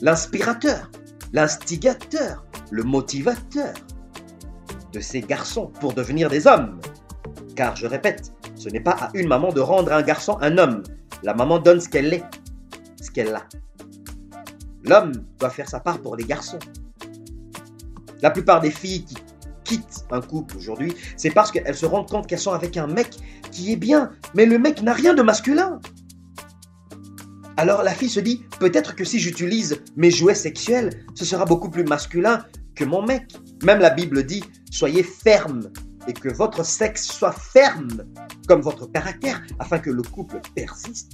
l'inspirateur, 0.00 0.88
l'instigateur, 1.32 2.47
le 2.71 2.85
motivateur 2.85 3.75
de 4.92 5.00
ces 5.00 5.21
garçons 5.21 5.66
pour 5.80 5.94
devenir 5.94 6.30
des 6.30 6.47
hommes. 6.47 6.80
Car 7.56 7.75
je 7.75 7.88
répète, 7.88 8.32
ce 8.54 8.68
n'est 8.68 8.80
pas 8.80 8.92
à 8.92 9.11
une 9.14 9.26
maman 9.26 9.52
de 9.52 9.61
rendre 9.61 9.92
un 9.92 10.02
garçon 10.02 10.38
un 10.40 10.59
homme. 10.59 10.85
La 11.25 11.35
maman 11.35 11.59
donne 11.59 11.80
ce 11.80 11.88
qu'elle 11.88 12.14
est, 12.14 12.25
ce 13.00 13.11
qu'elle 13.11 13.35
a. 13.35 13.42
L'homme 14.85 15.12
doit 15.40 15.50
faire 15.50 15.68
sa 15.68 15.80
part 15.80 16.00
pour 16.00 16.14
les 16.14 16.25
garçons. 16.25 16.61
La 18.23 18.31
plupart 18.31 18.61
des 18.61 18.71
filles 18.71 19.05
qui 19.05 19.17
quittent 19.64 20.07
un 20.11 20.21
couple 20.21 20.57
aujourd'hui, 20.57 20.95
c'est 21.17 21.31
parce 21.31 21.50
qu'elles 21.50 21.76
se 21.76 21.87
rendent 21.87 22.09
compte 22.09 22.29
qu'elles 22.29 22.38
sont 22.38 22.52
avec 22.52 22.76
un 22.76 22.87
mec 22.87 23.17
qui 23.50 23.73
est 23.73 23.76
bien, 23.76 24.12
mais 24.35 24.47
le 24.47 24.59
mec 24.59 24.81
n'a 24.83 24.95
rien 24.95 25.12
de 25.12 25.23
masculin. 25.23 25.81
Alors 27.57 27.83
la 27.83 27.93
fille 27.93 28.09
se 28.09 28.21
dit, 28.21 28.45
peut-être 28.61 28.95
que 28.95 29.05
si 29.05 29.19
j'utilise 29.19 29.83
mes 29.97 30.11
jouets 30.11 30.35
sexuels, 30.35 31.05
ce 31.14 31.25
sera 31.25 31.45
beaucoup 31.45 31.69
plus 31.69 31.85
masculin 31.85 32.45
que 32.75 32.85
mon 32.85 33.02
mec. 33.02 33.35
Même 33.64 33.81
la 33.81 33.91
Bible 33.91 34.25
dit, 34.25 34.43
soyez 34.71 35.02
ferme 35.02 35.71
et 36.07 36.12
que 36.12 36.29
votre 36.33 36.64
sexe 36.64 37.07
soit 37.07 37.33
ferme 37.33 38.05
comme 38.49 38.61
votre 38.61 38.91
caractère 38.91 39.43
afin 39.59 39.79
que 39.79 39.91
le 39.91 40.02
couple 40.02 40.41
persiste. 40.55 41.12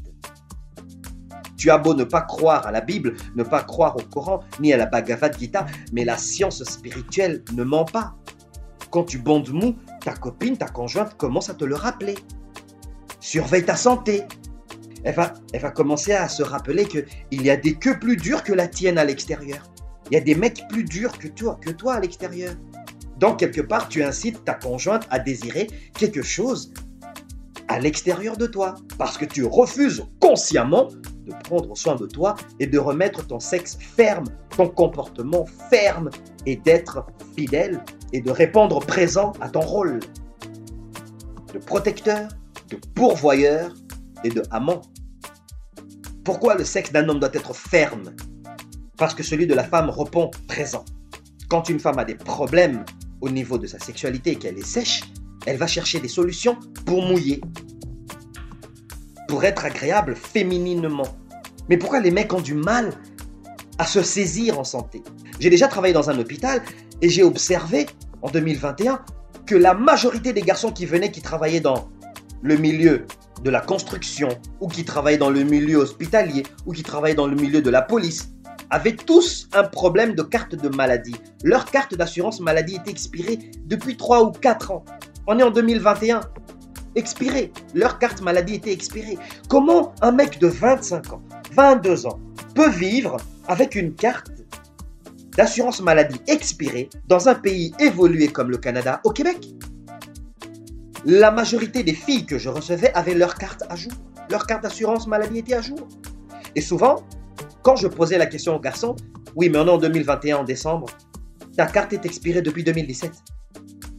Tu 1.59 1.71
as 1.71 1.77
beau 1.77 1.93
ne 1.93 2.05
pas 2.05 2.23
croire 2.23 2.67
à 2.67 2.71
la 2.71 2.81
Bible, 2.81 3.17
ne 3.35 3.43
pas 3.43 3.63
croire 3.63 3.97
au 3.97 4.03
Coran, 4.03 4.41
ni 4.61 4.73
à 4.73 4.77
la 4.77 4.87
Bhagavad 4.87 5.37
Gita, 5.39 5.67
mais 5.93 6.05
la 6.05 6.17
science 6.17 6.63
spirituelle 6.63 7.43
ne 7.53 7.65
ment 7.65 7.85
pas. 7.85 8.15
Quand 8.91 9.05
tu 9.05 9.19
bondes 9.19 9.51
mou, 9.51 9.75
ta 10.03 10.15
copine, 10.15 10.57
ta 10.57 10.69
conjointe 10.69 11.17
commence 11.17 11.51
à 11.51 11.55
te 11.55 11.65
le 11.65 11.75
rappeler. 11.75 12.15
Surveille 13.21 13.65
ta 13.65 13.77
santé. 13.77 14.23
Elle 15.05 15.15
va, 15.15 15.35
va 15.53 15.71
commencer 15.71 16.13
à 16.13 16.29
se 16.29 16.43
rappeler 16.43 16.87
qu'il 16.87 17.43
y 17.43 17.51
a 17.51 17.57
des 17.57 17.75
queues 17.75 17.99
plus 17.99 18.17
dures 18.17 18.45
que 18.45 18.53
la 18.53 18.69
tienne 18.69 18.97
à 18.97 19.05
l'extérieur. 19.05 19.63
Il 20.11 20.15
y 20.15 20.17
a 20.17 20.21
des 20.21 20.35
mecs 20.35 20.65
plus 20.69 20.85
durs 20.85 21.19
que 21.19 21.29
toi, 21.29 21.59
que 21.61 21.71
toi 21.71 21.95
à 21.95 22.01
l'extérieur. 22.01 22.55
Donc, 23.19 23.41
quelque 23.41 23.61
part, 23.61 23.89
tu 23.89 24.03
incites 24.03 24.45
ta 24.45 24.55
conjointe 24.55 25.07
à 25.11 25.19
désirer 25.19 25.67
quelque 25.95 26.23
chose 26.23 26.73
à 27.67 27.79
l'extérieur 27.81 28.37
de 28.37 28.47
toi. 28.47 28.77
Parce 28.97 29.19
que 29.19 29.25
tu 29.25 29.45
refuses 29.45 30.05
consciemment 30.21 30.89
de 31.29 31.35
prendre 31.45 31.77
soin 31.77 31.97
de 31.97 32.07
toi 32.07 32.35
et 32.59 32.67
de 32.67 32.79
remettre 32.79 33.27
ton 33.27 33.39
sexe 33.39 33.77
ferme, 33.79 34.25
ton 34.57 34.69
comportement 34.69 35.45
ferme 35.71 36.11
et 36.47 36.57
d'être 36.57 37.07
fidèle 37.37 37.85
et 38.13 38.21
de 38.21 38.31
répondre 38.31 38.81
présent 38.81 39.33
à 39.41 39.49
ton 39.49 39.61
rôle 39.61 40.01
de 41.53 41.59
protecteur, 41.59 42.29
de 42.71 42.77
pourvoyeur 42.95 43.75
et 44.25 44.31
de 44.31 44.43
amant. 44.51 44.83
Pourquoi 46.25 46.55
le 46.55 46.65
sexe 46.65 46.93
d'un 46.93 47.09
homme 47.09 47.21
doit 47.21 47.31
être 47.33 47.55
ferme? 47.55 48.15
Parce 48.97 49.15
que 49.15 49.23
celui 49.23 49.47
de 49.47 49.55
la 49.55 49.65
femme 49.65 49.91
répond 49.91 50.31
présent. 50.47 50.85
Quand 51.49 51.69
une 51.69 51.81
femme 51.81 51.99
a 51.99 52.05
des 52.05 52.17
problèmes 52.17 52.85
au 53.21 53.29
niveau 53.31 53.59
de 53.59 53.67
sa 53.67 53.79
sexualité 53.79 54.33
et 54.33 54.37
qu'elle 54.37 54.59
est 54.59 54.67
sèche, 54.67 55.03
elle 55.47 55.57
va 55.57 55.67
chercher 55.67 56.01
des 56.01 56.09
solutions 56.09 56.59
pour 56.85 57.03
mouiller, 57.03 57.41
pour 59.29 59.45
être 59.45 59.65
agréable 59.65 60.17
fémininement. 60.17 61.07
Mais 61.69 61.77
pourquoi 61.77 62.01
les 62.01 62.11
mecs 62.11 62.33
ont 62.33 62.41
du 62.41 62.55
mal 62.55 62.93
à 63.79 63.85
se 63.85 64.03
saisir 64.03 64.59
en 64.59 64.65
santé? 64.65 65.05
J'ai 65.39 65.51
déjà 65.51 65.69
travaillé 65.69 65.95
dans 65.95 66.11
un 66.11 66.19
hôpital 66.19 66.63
et 67.01 67.09
j'ai 67.09 67.23
observé 67.23 67.87
en 68.23 68.31
2021 68.31 69.01
que 69.47 69.55
la 69.55 69.75
majorité 69.75 70.33
des 70.33 70.43
garçons 70.43 70.73
qui 70.73 70.87
venaient, 70.87 71.13
qui 71.13 71.23
travaillaient 71.23 71.61
dans 71.61 71.89
le 72.43 72.57
milieu 72.57 73.07
de 73.45 73.51
la 73.51 73.61
construction 73.61 74.29
ou 74.61 74.69
qui 74.69 74.85
travaillaient 74.85 75.19
dans 75.19 75.31
le 75.31 75.45
milieu 75.45 75.77
hospitalier 75.77 76.43
ou 76.67 76.73
qui 76.73 76.83
travaillaient 76.83 77.15
dans 77.15 77.29
le 77.29 77.37
milieu 77.37 77.63
de 77.63 77.71
la 77.71 77.83
police 77.83 78.31
avaient 78.71 78.97
tous 78.97 79.49
un 79.55 79.65
problème 79.65 80.15
de 80.15 80.23
carte 80.23 80.55
de 80.55 80.69
maladie. 80.69 81.15
Leur 81.45 81.65
carte 81.67 81.95
d'assurance 81.95 82.41
maladie 82.41 82.77
était 82.77 82.91
expirée 82.91 83.39
depuis 83.65 83.97
3 83.97 84.25
ou 84.25 84.31
4 84.33 84.73
ans. 84.73 84.85
On 85.27 85.39
est 85.39 85.43
en 85.43 85.51
2021 85.51 86.21
expiré. 86.99 87.53
Leur 87.75 87.99
carte 87.99 88.21
maladie 88.21 88.55
était 88.55 88.73
expirée. 88.73 89.19
Comment 89.49 89.95
un 90.03 90.13
mec 90.13 90.39
de 90.39 90.49
25 90.49 91.13
ans, 91.13 91.23
22 91.53 92.07
ans, 92.07 92.19
peut 92.55 92.71
vivre 92.71 93.17
avec 93.47 93.75
une 93.75 93.95
carte 93.95 94.33
d'assurance 95.37 95.81
maladie 95.81 96.21
expirée 96.27 96.91
dans 97.07 97.29
un 97.29 97.35
pays 97.35 97.73
évolué 97.79 98.29
comme 98.29 98.51
le 98.51 98.59
Canada 98.59 99.01
au 99.05 99.11
Québec? 99.11 99.49
La 101.05 101.31
majorité 101.31 101.83
des 101.85 101.95
filles 101.95 102.27
que 102.27 102.39
je 102.39 102.49
recevais 102.49 102.93
avaient 102.95 103.15
leur 103.15 103.37
carte 103.37 103.63
à 103.71 103.77
jour. 103.77 103.93
Leur 104.31 104.47
carte 104.47 104.65
d'assurance 104.65 105.07
maladie 105.07 105.39
était 105.39 105.55
à 105.55 105.63
jour. 105.63 105.87
Et 106.55 106.61
souvent, 106.61 107.05
quand 107.63 107.77
je 107.77 107.87
posais 107.87 108.19
la 108.19 108.27
question 108.27 108.57
aux 108.57 108.61
garçons, 108.61 108.97
oui, 109.37 109.49
mais 109.49 109.59
on 109.59 109.67
est 109.67 109.71
en 109.71 109.79
2021 109.79 110.39
en 110.39 110.45
décembre, 110.45 110.87
ta 111.57 111.67
carte 111.67 111.93
est 111.93 112.05
expirée 112.05 112.43
depuis 112.43 112.65
2017. 112.65 113.13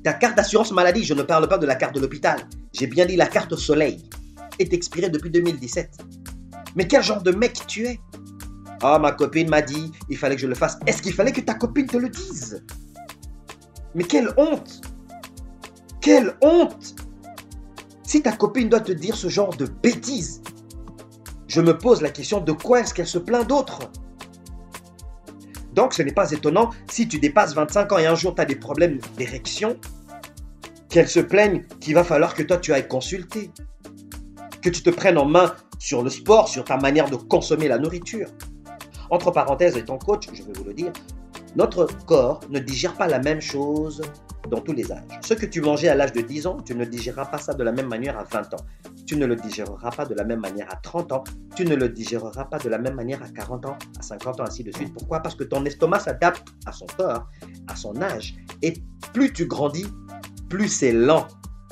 Ta 0.03 0.13
carte 0.13 0.37
d'assurance 0.37 0.71
maladie, 0.71 1.03
je 1.03 1.13
ne 1.13 1.23
parle 1.23 1.47
pas 1.47 1.57
de 1.57 1.65
la 1.65 1.75
carte 1.75 1.95
de 1.95 1.99
l'hôpital, 1.99 2.39
j'ai 2.73 2.87
bien 2.87 3.05
dit 3.05 3.17
la 3.17 3.27
carte 3.27 3.55
soleil, 3.55 4.09
est 4.59 4.73
expirée 4.73 5.09
depuis 5.09 5.29
2017. 5.29 5.97
Mais 6.75 6.87
quel 6.87 7.03
genre 7.03 7.21
de 7.21 7.31
mec 7.31 7.59
tu 7.67 7.85
es? 7.85 7.99
Ah, 8.81 8.97
ma 8.99 9.11
copine 9.11 9.49
m'a 9.49 9.61
dit, 9.61 9.91
il 10.09 10.17
fallait 10.17 10.35
que 10.35 10.41
je 10.41 10.47
le 10.47 10.55
fasse. 10.55 10.79
Est-ce 10.87 11.01
qu'il 11.01 11.13
fallait 11.13 11.33
que 11.33 11.41
ta 11.41 11.53
copine 11.53 11.85
te 11.85 11.97
le 11.97 12.09
dise? 12.09 12.63
Mais 13.95 14.03
quelle 14.03 14.33
honte! 14.37 14.81
Quelle 15.99 16.37
honte! 16.41 16.95
Si 18.03 18.21
ta 18.21 18.31
copine 18.31 18.69
doit 18.69 18.79
te 18.79 18.93
dire 18.93 19.15
ce 19.15 19.27
genre 19.27 19.55
de 19.55 19.65
bêtises, 19.65 20.41
je 21.47 21.61
me 21.61 21.77
pose 21.77 22.01
la 22.01 22.09
question 22.09 22.39
de 22.39 22.51
quoi 22.51 22.79
est-ce 22.79 22.93
qu'elle 22.93 23.07
se 23.07 23.19
plaint 23.19 23.47
d'autre? 23.47 23.79
Donc 25.79 25.93
ce 25.93 26.01
n'est 26.01 26.11
pas 26.11 26.29
étonnant 26.31 26.71
si 26.91 27.07
tu 27.07 27.19
dépasses 27.19 27.55
25 27.55 27.93
ans 27.93 27.97
et 27.99 28.05
un 28.05 28.13
jour 28.13 28.35
tu 28.35 28.41
as 28.41 28.45
des 28.45 28.57
problèmes 28.57 28.99
d'érection, 29.15 29.77
qu'elle 30.89 31.07
se 31.07 31.21
plaigne 31.21 31.63
qu'il 31.79 31.93
va 31.93 32.03
falloir 32.03 32.33
que 32.33 32.43
toi 32.43 32.57
tu 32.57 32.73
ailles 32.73 32.89
consulter, 32.89 33.49
que 34.61 34.69
tu 34.69 34.83
te 34.83 34.89
prennes 34.89 35.17
en 35.17 35.23
main 35.23 35.55
sur 35.77 36.03
le 36.03 36.09
sport, 36.09 36.49
sur 36.49 36.65
ta 36.65 36.75
manière 36.75 37.09
de 37.09 37.15
consommer 37.15 37.69
la 37.69 37.77
nourriture. 37.77 38.27
Entre 39.09 39.31
parenthèses, 39.31 39.77
étant 39.77 39.97
coach, 39.97 40.27
je 40.33 40.43
vais 40.43 40.51
vous 40.51 40.65
le 40.65 40.73
dire, 40.73 40.91
notre 41.55 41.87
corps 42.05 42.41
ne 42.49 42.59
digère 42.59 42.95
pas 42.95 43.07
la 43.07 43.19
même 43.19 43.39
chose 43.39 44.01
dans 44.49 44.61
tous 44.61 44.73
les 44.73 44.91
âges. 44.91 45.03
Ce 45.21 45.33
que 45.33 45.45
tu 45.45 45.61
mangeais 45.61 45.89
à 45.89 45.95
l'âge 45.95 46.13
de 46.13 46.21
10 46.21 46.47
ans, 46.47 46.57
tu 46.65 46.75
ne 46.75 46.85
digéreras 46.85 47.25
pas 47.25 47.37
ça 47.37 47.53
de 47.53 47.63
la 47.63 47.71
même 47.71 47.87
manière 47.87 48.17
à 48.17 48.23
20 48.23 48.53
ans. 48.53 48.65
Tu 49.05 49.17
ne 49.17 49.25
le 49.25 49.35
digéreras 49.35 49.91
pas 49.91 50.05
de 50.05 50.13
la 50.13 50.23
même 50.23 50.39
manière 50.39 50.67
à 50.71 50.75
30 50.77 51.11
ans. 51.11 51.23
Tu 51.55 51.65
ne 51.65 51.75
le 51.75 51.89
digéreras 51.89 52.45
pas 52.45 52.59
de 52.59 52.69
la 52.69 52.77
même 52.77 52.95
manière 52.95 53.21
à 53.23 53.29
40 53.29 53.65
ans, 53.65 53.77
à 53.97 54.01
50 54.01 54.39
ans, 54.39 54.43
ainsi 54.43 54.63
de 54.63 54.71
suite. 54.71 54.93
Pourquoi? 54.93 55.19
Parce 55.19 55.35
que 55.35 55.43
ton 55.43 55.65
estomac 55.65 55.99
s'adapte 55.99 56.47
à 56.65 56.71
son 56.71 56.85
corps, 56.97 57.27
à 57.67 57.75
son 57.75 58.01
âge. 58.01 58.35
Et 58.61 58.73
plus 59.13 59.33
tu 59.33 59.45
grandis, 59.45 59.85
plus 60.49 60.69
c'est 60.69 60.93
lent 60.93 61.27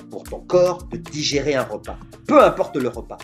pour 0.09 0.23
ton 0.23 0.41
corps 0.41 0.83
de 0.85 0.97
digérer 0.97 1.55
un 1.55 1.63
repas. 1.63 1.97
Peu 2.27 2.43
importe 2.43 2.77
le 2.77 2.89
repas. 2.89 3.17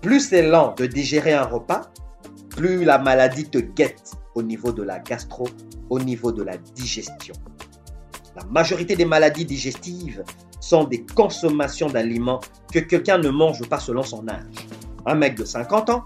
Plus 0.00 0.28
c'est 0.28 0.48
lent 0.48 0.74
de 0.76 0.86
digérer 0.86 1.32
un 1.32 1.44
repas, 1.44 1.92
plus 2.50 2.84
la 2.84 2.98
maladie 2.98 3.48
te 3.48 3.58
guette 3.58 4.12
au 4.34 4.42
niveau 4.42 4.72
de 4.72 4.82
la 4.82 4.98
gastro, 4.98 5.46
au 5.90 5.98
niveau 5.98 6.32
de 6.32 6.42
la 6.42 6.56
digestion. 6.56 7.34
La 8.36 8.44
majorité 8.44 8.94
des 8.96 9.04
maladies 9.04 9.44
digestives 9.44 10.24
sont 10.60 10.84
des 10.84 11.04
consommations 11.04 11.88
d'aliments 11.88 12.40
que 12.72 12.78
quelqu'un 12.78 13.18
ne 13.18 13.28
mange 13.30 13.68
pas 13.68 13.80
selon 13.80 14.02
son 14.02 14.28
âge. 14.28 14.44
Un 15.06 15.14
mec 15.14 15.36
de 15.36 15.44
50 15.44 15.90
ans 15.90 16.04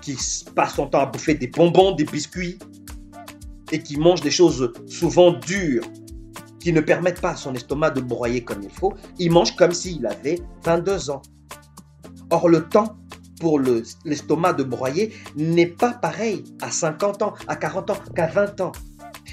qui 0.00 0.16
passe 0.54 0.74
son 0.74 0.86
temps 0.86 1.00
à 1.00 1.06
bouffer 1.06 1.34
des 1.34 1.48
bonbons, 1.48 1.92
des 1.92 2.04
biscuits 2.04 2.58
et 3.70 3.82
qui 3.82 3.98
mange 3.98 4.20
des 4.20 4.30
choses 4.30 4.72
souvent 4.86 5.32
dures 5.32 5.84
qui 6.60 6.72
ne 6.72 6.80
permettent 6.80 7.20
pas 7.20 7.30
à 7.30 7.36
son 7.36 7.54
estomac 7.54 7.90
de 7.90 8.00
broyer 8.00 8.44
comme 8.44 8.62
il 8.62 8.70
faut, 8.70 8.94
il 9.18 9.32
mange 9.32 9.56
comme 9.56 9.72
s'il 9.72 10.06
avait 10.06 10.38
22 10.64 11.10
ans. 11.10 11.22
Or, 12.30 12.48
le 12.48 12.68
temps 12.68 12.96
pour 13.40 13.58
l'estomac 13.58 14.52
de 14.52 14.62
broyer 14.62 15.12
n'est 15.36 15.66
pas 15.66 15.92
pareil 15.92 16.44
à 16.60 16.70
50 16.70 17.22
ans, 17.22 17.34
à 17.48 17.56
40 17.56 17.90
ans, 17.90 17.96
qu'à 18.14 18.28
20 18.28 18.60
ans. 18.60 18.72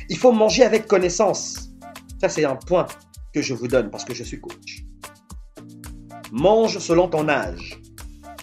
Il 0.10 0.18
faut 0.18 0.32
manger 0.32 0.64
avec 0.64 0.88
connaissance. 0.88 1.69
Ça, 2.20 2.30
c'est 2.30 2.46
un 2.46 2.56
point 2.56 2.86
que 3.34 3.42
je 3.42 3.54
vous 3.54 3.68
donne 3.68 3.90
parce 3.90 4.06
que 4.06 4.14
je 4.14 4.24
suis 4.24 4.40
coach. 4.40 4.84
Mange 6.32 6.78
selon 6.80 7.08
ton 7.08 7.28
âge, 7.30 7.82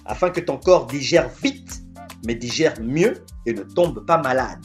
afin 0.05 0.31
que 0.31 0.41
ton 0.41 0.57
corps 0.57 0.87
digère 0.87 1.29
vite, 1.43 1.83
mais 2.27 2.35
digère 2.35 2.75
mieux 2.81 3.25
et 3.47 3.53
ne 3.53 3.63
tombe 3.63 4.05
pas 4.07 4.19
malade. 4.19 4.65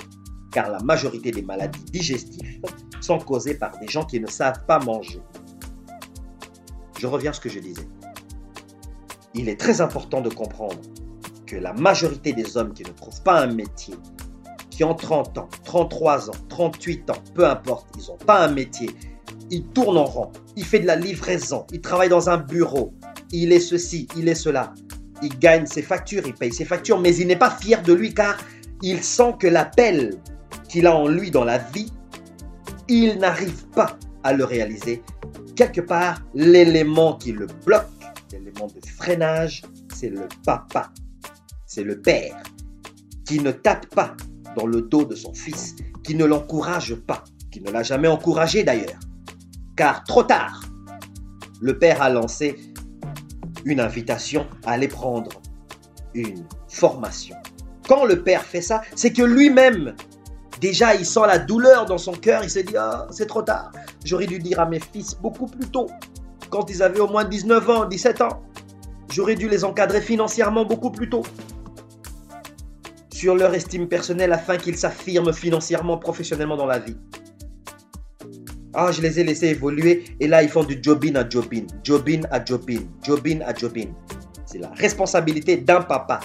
Car 0.51 0.69
la 0.69 0.79
majorité 0.79 1.31
des 1.31 1.41
maladies 1.41 1.83
digestives 1.85 2.61
sont 2.99 3.19
causées 3.19 3.55
par 3.55 3.77
des 3.79 3.87
gens 3.87 4.05
qui 4.05 4.19
ne 4.19 4.27
savent 4.27 4.65
pas 4.65 4.79
manger. 4.79 5.21
Je 6.99 7.07
reviens 7.07 7.31
à 7.31 7.33
ce 7.33 7.39
que 7.39 7.49
je 7.49 7.59
disais 7.59 7.87
il 9.33 9.49
est 9.49 9.59
très 9.59 9.81
important 9.81 10.21
de 10.21 10.29
comprendre 10.29 10.79
que 11.45 11.55
la 11.55 11.73
majorité 11.73 12.33
des 12.33 12.57
hommes 12.57 12.73
qui 12.73 12.83
ne 12.83 12.89
trouvent 12.89 13.21
pas 13.23 13.41
un 13.41 13.47
métier, 13.47 13.95
qui 14.81 14.85
ont 14.85 14.95
30 14.95 15.37
ans, 15.37 15.47
33 15.63 16.31
ans, 16.31 16.33
38 16.49 17.11
ans, 17.11 17.23
peu 17.35 17.47
importe, 17.47 17.85
ils 17.99 18.07
n'ont 18.07 18.17
pas 18.17 18.43
un 18.43 18.51
métier, 18.51 18.89
ils 19.51 19.63
tournent 19.63 19.99
en 19.99 20.05
rond, 20.05 20.31
il 20.55 20.65
fait 20.65 20.79
de 20.79 20.87
la 20.87 20.95
livraison, 20.95 21.67
il 21.71 21.81
travaille 21.81 22.09
dans 22.09 22.31
un 22.31 22.37
bureau, 22.37 22.91
il 23.31 23.53
est 23.53 23.59
ceci, 23.59 24.07
il 24.17 24.27
est 24.27 24.33
cela, 24.33 24.73
il 25.21 25.37
gagne 25.37 25.67
ses 25.67 25.83
factures, 25.83 26.23
il 26.25 26.33
paye 26.33 26.51
ses 26.51 26.65
factures, 26.65 26.99
mais 26.99 27.15
il 27.15 27.27
n'est 27.27 27.35
pas 27.35 27.51
fier 27.51 27.83
de 27.83 27.93
lui 27.93 28.15
car 28.15 28.39
il 28.81 29.03
sent 29.03 29.35
que 29.39 29.45
l'appel 29.45 30.15
qu'il 30.67 30.87
a 30.87 30.95
en 30.95 31.07
lui 31.07 31.29
dans 31.29 31.43
la 31.43 31.59
vie, 31.59 31.93
il 32.87 33.19
n'arrive 33.19 33.67
pas 33.75 33.99
à 34.23 34.33
le 34.33 34.45
réaliser. 34.45 35.03
Quelque 35.55 35.81
part, 35.81 36.23
l'élément 36.33 37.17
qui 37.17 37.33
le 37.33 37.45
bloque 37.67 37.85
l'élément 38.31 38.65
de 38.65 38.83
freinage, 38.87 39.61
c'est 39.93 40.09
le 40.09 40.27
papa, 40.43 40.91
c'est 41.67 41.83
le 41.83 42.01
père, 42.01 42.41
qui 43.27 43.39
ne 43.41 43.51
tape 43.51 43.85
pas 43.93 44.15
dans 44.57 44.65
le 44.65 44.81
dos 44.81 45.05
de 45.05 45.15
son 45.15 45.33
fils, 45.33 45.75
qui 46.03 46.15
ne 46.15 46.25
l'encourage 46.25 46.95
pas, 46.95 47.23
qui 47.51 47.61
ne 47.61 47.71
l'a 47.71 47.83
jamais 47.83 48.07
encouragé 48.07 48.63
d'ailleurs. 48.63 48.99
Car 49.75 50.03
trop 50.03 50.23
tard, 50.23 50.61
le 51.61 51.77
père 51.77 52.01
a 52.01 52.09
lancé 52.09 52.57
une 53.65 53.79
invitation 53.79 54.47
à 54.65 54.71
aller 54.71 54.87
prendre 54.87 55.29
une 56.13 56.45
formation. 56.67 57.35
Quand 57.87 58.05
le 58.05 58.23
père 58.23 58.43
fait 58.43 58.61
ça, 58.61 58.81
c'est 58.95 59.13
que 59.13 59.21
lui-même, 59.21 59.95
déjà, 60.59 60.95
il 60.95 61.05
sent 61.05 61.27
la 61.27 61.37
douleur 61.37 61.85
dans 61.85 61.97
son 61.97 62.13
cœur, 62.13 62.43
il 62.43 62.49
se 62.49 62.59
dit, 62.59 62.75
ah, 62.77 63.07
c'est 63.11 63.27
trop 63.27 63.41
tard, 63.41 63.71
j'aurais 64.03 64.27
dû 64.27 64.39
dire 64.39 64.59
à 64.59 64.65
mes 64.65 64.79
fils 64.79 65.15
beaucoup 65.15 65.45
plus 65.45 65.67
tôt 65.69 65.87
quand 66.51 66.69
ils 66.69 66.83
avaient 66.83 66.99
au 66.99 67.07
moins 67.07 67.23
19 67.23 67.69
ans, 67.69 67.85
17 67.85 68.21
ans. 68.21 68.41
J'aurais 69.11 69.35
dû 69.35 69.49
les 69.49 69.65
encadrer 69.65 70.01
financièrement 70.01 70.65
beaucoup 70.65 70.91
plus 70.91 71.09
tôt. 71.09 71.23
Sur 73.21 73.35
leur 73.35 73.53
estime 73.53 73.87
personnelle 73.87 74.33
afin 74.33 74.57
qu'ils 74.57 74.79
s'affirment 74.79 75.31
financièrement, 75.31 75.99
professionnellement 75.99 76.57
dans 76.57 76.65
la 76.65 76.79
vie. 76.79 76.97
Ah, 78.73 78.91
je 78.91 78.99
les 78.99 79.19
ai 79.19 79.23
laissés 79.23 79.49
évoluer 79.49 80.05
et 80.19 80.27
là, 80.27 80.41
ils 80.41 80.49
font 80.49 80.63
du 80.63 80.79
jobin 80.81 81.13
à 81.13 81.29
jobin, 81.29 81.67
jobin 81.83 82.21
à 82.31 82.43
jobin, 82.43 82.79
jobin 83.05 83.41
à 83.45 83.53
jobin. 83.53 83.89
C'est 84.47 84.57
la 84.57 84.71
responsabilité 84.71 85.57
d'un 85.57 85.81
papa 85.81 86.19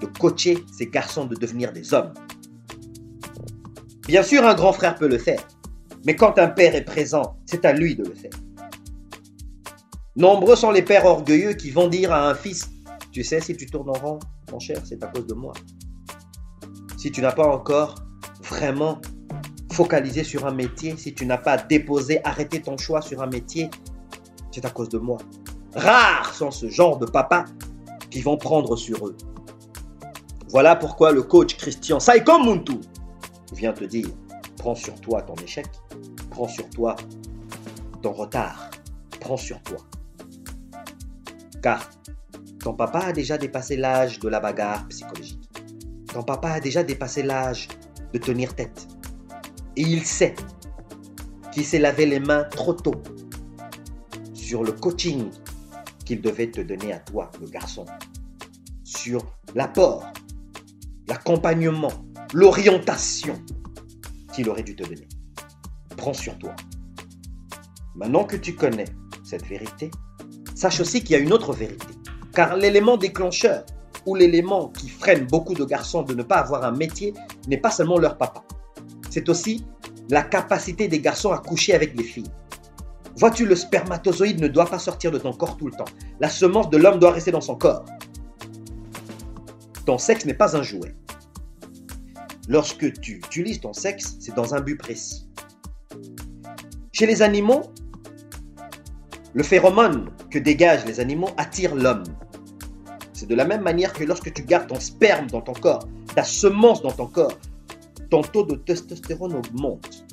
de 0.00 0.06
coacher 0.18 0.64
ses 0.76 0.88
garçons 0.88 1.26
de 1.26 1.36
devenir 1.36 1.72
des 1.72 1.94
hommes. 1.94 2.12
Bien 4.08 4.24
sûr, 4.24 4.44
un 4.44 4.54
grand 4.56 4.72
frère 4.72 4.96
peut 4.96 5.06
le 5.06 5.18
faire, 5.18 5.46
mais 6.04 6.16
quand 6.16 6.40
un 6.40 6.48
père 6.48 6.74
est 6.74 6.84
présent, 6.84 7.36
c'est 7.46 7.64
à 7.64 7.72
lui 7.72 7.94
de 7.94 8.02
le 8.02 8.14
faire. 8.14 8.32
Nombreux 10.16 10.56
sont 10.56 10.72
les 10.72 10.82
pères 10.82 11.04
orgueilleux 11.04 11.52
qui 11.52 11.70
vont 11.70 11.86
dire 11.86 12.12
à 12.12 12.28
un 12.28 12.34
fils, 12.34 12.68
tu 13.12 13.22
sais, 13.22 13.40
si 13.40 13.56
tu 13.56 13.66
tournes 13.66 13.90
en 13.90 13.92
rond, 13.92 14.18
mon 14.50 14.58
cher, 14.58 14.82
c'est 14.84 15.00
à 15.04 15.06
cause 15.06 15.28
de 15.28 15.34
moi. 15.34 15.52
Si 17.04 17.12
tu 17.12 17.20
n'as 17.20 17.32
pas 17.32 17.46
encore 17.46 17.96
vraiment 18.40 18.98
focalisé 19.70 20.24
sur 20.24 20.46
un 20.46 20.54
métier, 20.54 20.96
si 20.96 21.12
tu 21.12 21.26
n'as 21.26 21.36
pas 21.36 21.58
déposé, 21.58 22.24
arrêté 22.24 22.62
ton 22.62 22.78
choix 22.78 23.02
sur 23.02 23.20
un 23.20 23.26
métier, 23.26 23.68
c'est 24.50 24.64
à 24.64 24.70
cause 24.70 24.88
de 24.88 24.96
moi. 24.96 25.18
Rares 25.74 26.32
sont 26.32 26.50
ce 26.50 26.70
genre 26.70 26.96
de 26.96 27.04
papas 27.04 27.44
qui 28.08 28.22
vont 28.22 28.38
prendre 28.38 28.74
sur 28.76 29.06
eux. 29.06 29.14
Voilà 30.48 30.76
pourquoi 30.76 31.12
le 31.12 31.22
coach 31.22 31.58
Christian 31.58 32.00
Saiko 32.00 32.38
Muntu 32.38 32.80
vient 33.52 33.74
te 33.74 33.84
dire, 33.84 34.08
prends 34.56 34.74
sur 34.74 34.98
toi 35.02 35.20
ton 35.20 35.34
échec, 35.44 35.66
prends 36.30 36.48
sur 36.48 36.70
toi 36.70 36.96
ton 38.00 38.12
retard, 38.12 38.70
prends 39.20 39.36
sur 39.36 39.60
toi. 39.60 39.76
Car 41.62 41.86
ton 42.60 42.72
papa 42.72 43.00
a 43.00 43.12
déjà 43.12 43.36
dépassé 43.36 43.76
l'âge 43.76 44.20
de 44.20 44.28
la 44.30 44.40
bagarre 44.40 44.88
psychologique. 44.88 45.43
Ton 46.14 46.22
papa 46.22 46.50
a 46.50 46.60
déjà 46.60 46.84
dépassé 46.84 47.24
l'âge 47.24 47.66
de 48.12 48.18
tenir 48.18 48.54
tête. 48.54 48.86
Et 49.74 49.82
il 49.82 50.04
sait 50.04 50.36
qu'il 51.50 51.64
s'est 51.64 51.80
lavé 51.80 52.06
les 52.06 52.20
mains 52.20 52.44
trop 52.44 52.72
tôt 52.72 53.02
sur 54.32 54.62
le 54.62 54.70
coaching 54.70 55.28
qu'il 56.04 56.20
devait 56.20 56.52
te 56.52 56.60
donner 56.60 56.92
à 56.92 57.00
toi, 57.00 57.32
le 57.40 57.48
garçon. 57.48 57.84
Sur 58.84 59.26
l'apport, 59.56 60.06
l'accompagnement, 61.08 61.90
l'orientation 62.32 63.34
qu'il 64.32 64.48
aurait 64.48 64.62
dû 64.62 64.76
te 64.76 64.84
donner. 64.84 65.08
Prends 65.96 66.14
sur 66.14 66.38
toi. 66.38 66.54
Maintenant 67.96 68.22
que 68.22 68.36
tu 68.36 68.54
connais 68.54 68.86
cette 69.24 69.46
vérité, 69.46 69.90
sache 70.54 70.78
aussi 70.78 71.02
qu'il 71.02 71.10
y 71.10 71.16
a 71.16 71.18
une 71.18 71.32
autre 71.32 71.52
vérité. 71.52 71.88
Car 72.32 72.56
l'élément 72.56 72.96
déclencheur 72.96 73.66
ou 74.06 74.14
l'élément 74.14 74.68
qui 74.68 74.88
freine 74.88 75.26
beaucoup 75.26 75.54
de 75.54 75.64
garçons 75.64 76.02
de 76.02 76.14
ne 76.14 76.22
pas 76.22 76.36
avoir 76.36 76.64
un 76.64 76.72
métier 76.72 77.14
n'est 77.48 77.58
pas 77.58 77.70
seulement 77.70 77.98
leur 77.98 78.16
papa. 78.16 78.44
C'est 79.10 79.28
aussi 79.28 79.64
la 80.10 80.22
capacité 80.22 80.88
des 80.88 81.00
garçons 81.00 81.32
à 81.32 81.38
coucher 81.38 81.74
avec 81.74 81.96
les 81.96 82.04
filles. 82.04 82.30
Vois-tu, 83.16 83.46
le 83.46 83.54
spermatozoïde 83.54 84.40
ne 84.40 84.48
doit 84.48 84.66
pas 84.66 84.78
sortir 84.78 85.10
de 85.10 85.18
ton 85.18 85.32
corps 85.32 85.56
tout 85.56 85.66
le 85.66 85.72
temps. 85.72 85.84
La 86.20 86.28
semence 86.28 86.68
de 86.70 86.76
l'homme 86.76 86.98
doit 86.98 87.12
rester 87.12 87.30
dans 87.30 87.40
son 87.40 87.54
corps. 87.54 87.84
Ton 89.86 89.98
sexe 89.98 90.24
n'est 90.24 90.34
pas 90.34 90.56
un 90.56 90.62
jouet. 90.62 90.94
Lorsque 92.48 93.00
tu 93.00 93.12
utilises 93.12 93.60
ton 93.60 93.72
sexe, 93.72 94.16
c'est 94.20 94.34
dans 94.34 94.54
un 94.54 94.60
but 94.60 94.76
précis. 94.76 95.28
Chez 96.92 97.06
les 97.06 97.22
animaux, 97.22 97.62
le 99.32 99.42
phéromone 99.42 100.10
que 100.30 100.38
dégagent 100.38 100.84
les 100.84 101.00
animaux 101.00 101.30
attire 101.36 101.74
l'homme. 101.74 102.04
C'est 103.14 103.28
de 103.28 103.34
la 103.36 103.44
même 103.44 103.62
manière 103.62 103.92
que 103.92 104.02
lorsque 104.02 104.32
tu 104.32 104.42
gardes 104.42 104.66
ton 104.66 104.80
sperme 104.80 105.28
dans 105.28 105.40
ton 105.40 105.52
corps, 105.52 105.88
ta 106.14 106.24
semence 106.24 106.82
dans 106.82 106.90
ton 106.90 107.06
corps, 107.06 107.38
ton 108.10 108.22
taux 108.22 108.44
de 108.44 108.56
testostérone 108.56 109.34
augmente. 109.34 110.04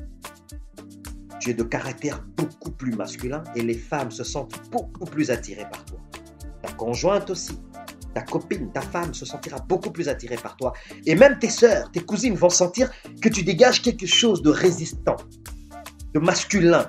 tu 1.40 1.50
es 1.50 1.54
de 1.56 1.64
caractère 1.64 2.24
beaucoup 2.38 2.70
plus 2.70 2.92
masculin 2.92 3.44
et 3.56 3.64
les 3.64 3.74
femmes 3.74 4.12
se 4.12 4.24
sentent 4.24 4.54
beaucoup 4.72 5.06
plus 5.06 5.32
attirées 5.32 5.68
par 5.72 5.84
toi. 5.86 6.00
Ta 6.62 6.72
conjointe 6.74 7.32
aussi, 7.32 7.58
ta 8.14 8.22
copine, 8.22 8.72
ta 8.72 8.82
femme 8.82 9.16
se 9.16 9.26
sentira 9.26 9.58
beaucoup 9.68 9.90
plus 9.90 10.08
attirée 10.08 10.36
par 10.36 10.56
toi. 10.56 10.74
Et 11.08 11.16
même 11.16 11.40
tes 11.40 11.50
sœurs, 11.50 11.92
tes 11.92 12.02
cousines 12.02 12.36
vont 12.36 12.52
sentir 12.52 12.92
que 13.22 13.30
tu 13.30 13.42
dégages 13.42 13.82
quelque 13.82 14.06
chose 14.06 14.44
de 14.44 14.52
résistant, 14.52 15.16
de 16.14 16.20
masculin, 16.20 16.88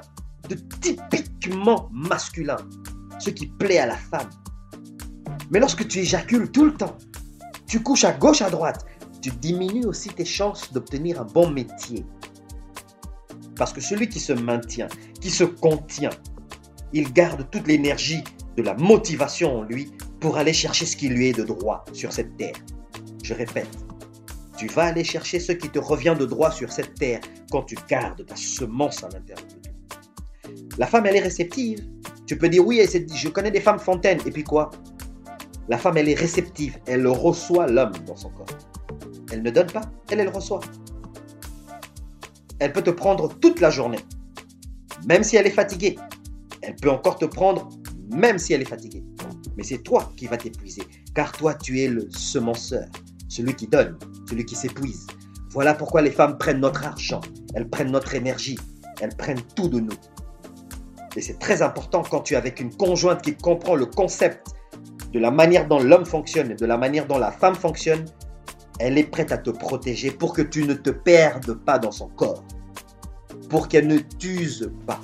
de 0.50 0.56
typiquement 0.82 1.88
masculin, 1.90 2.58
ce 3.18 3.30
qui 3.30 3.46
plaît 3.46 3.78
à 3.78 3.86
la 3.86 3.96
femme. 3.96 4.28
Mais 5.50 5.60
lorsque 5.60 5.86
tu 5.88 5.98
éjacules 6.00 6.50
tout 6.50 6.64
le 6.64 6.74
temps, 6.74 6.96
tu 7.66 7.82
couches 7.82 8.04
à 8.04 8.12
gauche, 8.12 8.42
à 8.42 8.50
droite, 8.50 8.84
tu 9.20 9.30
diminues 9.30 9.86
aussi 9.86 10.08
tes 10.08 10.24
chances 10.24 10.72
d'obtenir 10.72 11.20
un 11.20 11.24
bon 11.24 11.50
métier. 11.50 12.04
Parce 13.56 13.72
que 13.72 13.80
celui 13.80 14.08
qui 14.08 14.20
se 14.20 14.32
maintient, 14.32 14.88
qui 15.20 15.30
se 15.30 15.44
contient, 15.44 16.10
il 16.92 17.12
garde 17.12 17.48
toute 17.50 17.66
l'énergie 17.66 18.24
de 18.56 18.62
la 18.62 18.74
motivation 18.74 19.60
en 19.60 19.62
lui 19.62 19.90
pour 20.20 20.36
aller 20.36 20.52
chercher 20.52 20.86
ce 20.86 20.96
qui 20.96 21.08
lui 21.08 21.28
est 21.28 21.36
de 21.36 21.44
droit 21.44 21.84
sur 21.92 22.12
cette 22.12 22.36
terre. 22.36 22.56
Je 23.22 23.34
répète, 23.34 23.68
tu 24.56 24.66
vas 24.68 24.84
aller 24.84 25.04
chercher 25.04 25.40
ce 25.40 25.52
qui 25.52 25.68
te 25.68 25.78
revient 25.78 26.16
de 26.18 26.26
droit 26.26 26.50
sur 26.50 26.70
cette 26.72 26.94
terre 26.94 27.20
quand 27.50 27.62
tu 27.62 27.76
gardes 27.88 28.24
ta 28.26 28.36
semence 28.36 29.02
à 29.02 29.08
l'intérieur 29.08 29.46
de 29.48 29.54
toi. 29.54 29.72
La 30.78 30.86
femme, 30.86 31.06
elle 31.06 31.16
est 31.16 31.20
réceptive. 31.20 31.86
Tu 32.26 32.36
peux 32.36 32.48
dire 32.48 32.66
oui, 32.66 32.80
je 33.14 33.28
connais 33.28 33.50
des 33.50 33.60
femmes 33.60 33.78
fontaines. 33.78 34.20
Et 34.26 34.30
puis 34.30 34.44
quoi? 34.44 34.70
La 35.72 35.78
femme, 35.78 35.96
elle 35.96 36.10
est 36.10 36.14
réceptive. 36.14 36.78
Elle 36.84 37.06
reçoit 37.06 37.66
l'homme 37.66 37.94
dans 38.06 38.14
son 38.14 38.28
corps. 38.28 38.44
Elle 39.32 39.42
ne 39.42 39.50
donne 39.50 39.68
pas, 39.68 39.80
elle, 40.10 40.20
elle 40.20 40.28
reçoit. 40.28 40.60
Elle 42.58 42.74
peut 42.74 42.82
te 42.82 42.90
prendre 42.90 43.32
toute 43.38 43.58
la 43.58 43.70
journée, 43.70 44.00
même 45.08 45.22
si 45.22 45.36
elle 45.36 45.46
est 45.46 45.50
fatiguée. 45.62 45.98
Elle 46.60 46.76
peut 46.76 46.90
encore 46.90 47.16
te 47.16 47.24
prendre, 47.24 47.70
même 48.10 48.38
si 48.38 48.52
elle 48.52 48.60
est 48.60 48.68
fatiguée. 48.68 49.02
Mais 49.56 49.62
c'est 49.62 49.78
toi 49.78 50.12
qui 50.14 50.26
vas 50.26 50.36
t'épuiser, 50.36 50.82
car 51.14 51.32
toi, 51.32 51.54
tu 51.54 51.80
es 51.80 51.88
le 51.88 52.06
semenceur, 52.10 52.84
celui 53.30 53.54
qui 53.54 53.66
donne, 53.66 53.96
celui 54.28 54.44
qui 54.44 54.54
s'épuise. 54.54 55.06
Voilà 55.52 55.72
pourquoi 55.72 56.02
les 56.02 56.10
femmes 56.10 56.36
prennent 56.36 56.60
notre 56.60 56.84
argent, 56.84 57.22
elles 57.54 57.70
prennent 57.70 57.92
notre 57.92 58.14
énergie, 58.14 58.58
elles 59.00 59.16
prennent 59.16 59.40
tout 59.56 59.70
de 59.70 59.80
nous. 59.80 59.96
Et 61.16 61.22
c'est 61.22 61.38
très 61.38 61.62
important 61.62 62.02
quand 62.02 62.20
tu 62.20 62.34
es 62.34 62.36
avec 62.36 62.60
une 62.60 62.76
conjointe 62.76 63.22
qui 63.22 63.34
comprend 63.34 63.74
le 63.74 63.86
concept 63.86 64.51
de 65.12 65.18
la 65.18 65.30
manière 65.30 65.68
dont 65.68 65.80
l'homme 65.80 66.06
fonctionne 66.06 66.50
et 66.50 66.54
de 66.54 66.66
la 66.66 66.78
manière 66.78 67.06
dont 67.06 67.18
la 67.18 67.30
femme 67.30 67.54
fonctionne, 67.54 68.04
elle 68.78 68.96
est 68.96 69.04
prête 69.04 69.30
à 69.30 69.38
te 69.38 69.50
protéger 69.50 70.10
pour 70.10 70.32
que 70.32 70.42
tu 70.42 70.64
ne 70.64 70.74
te 70.74 70.90
perdes 70.90 71.54
pas 71.54 71.78
dans 71.78 71.92
son 71.92 72.08
corps, 72.08 72.42
pour 73.48 73.68
qu'elle 73.68 73.86
ne 73.86 73.98
t'use 73.98 74.70
pas. 74.86 75.00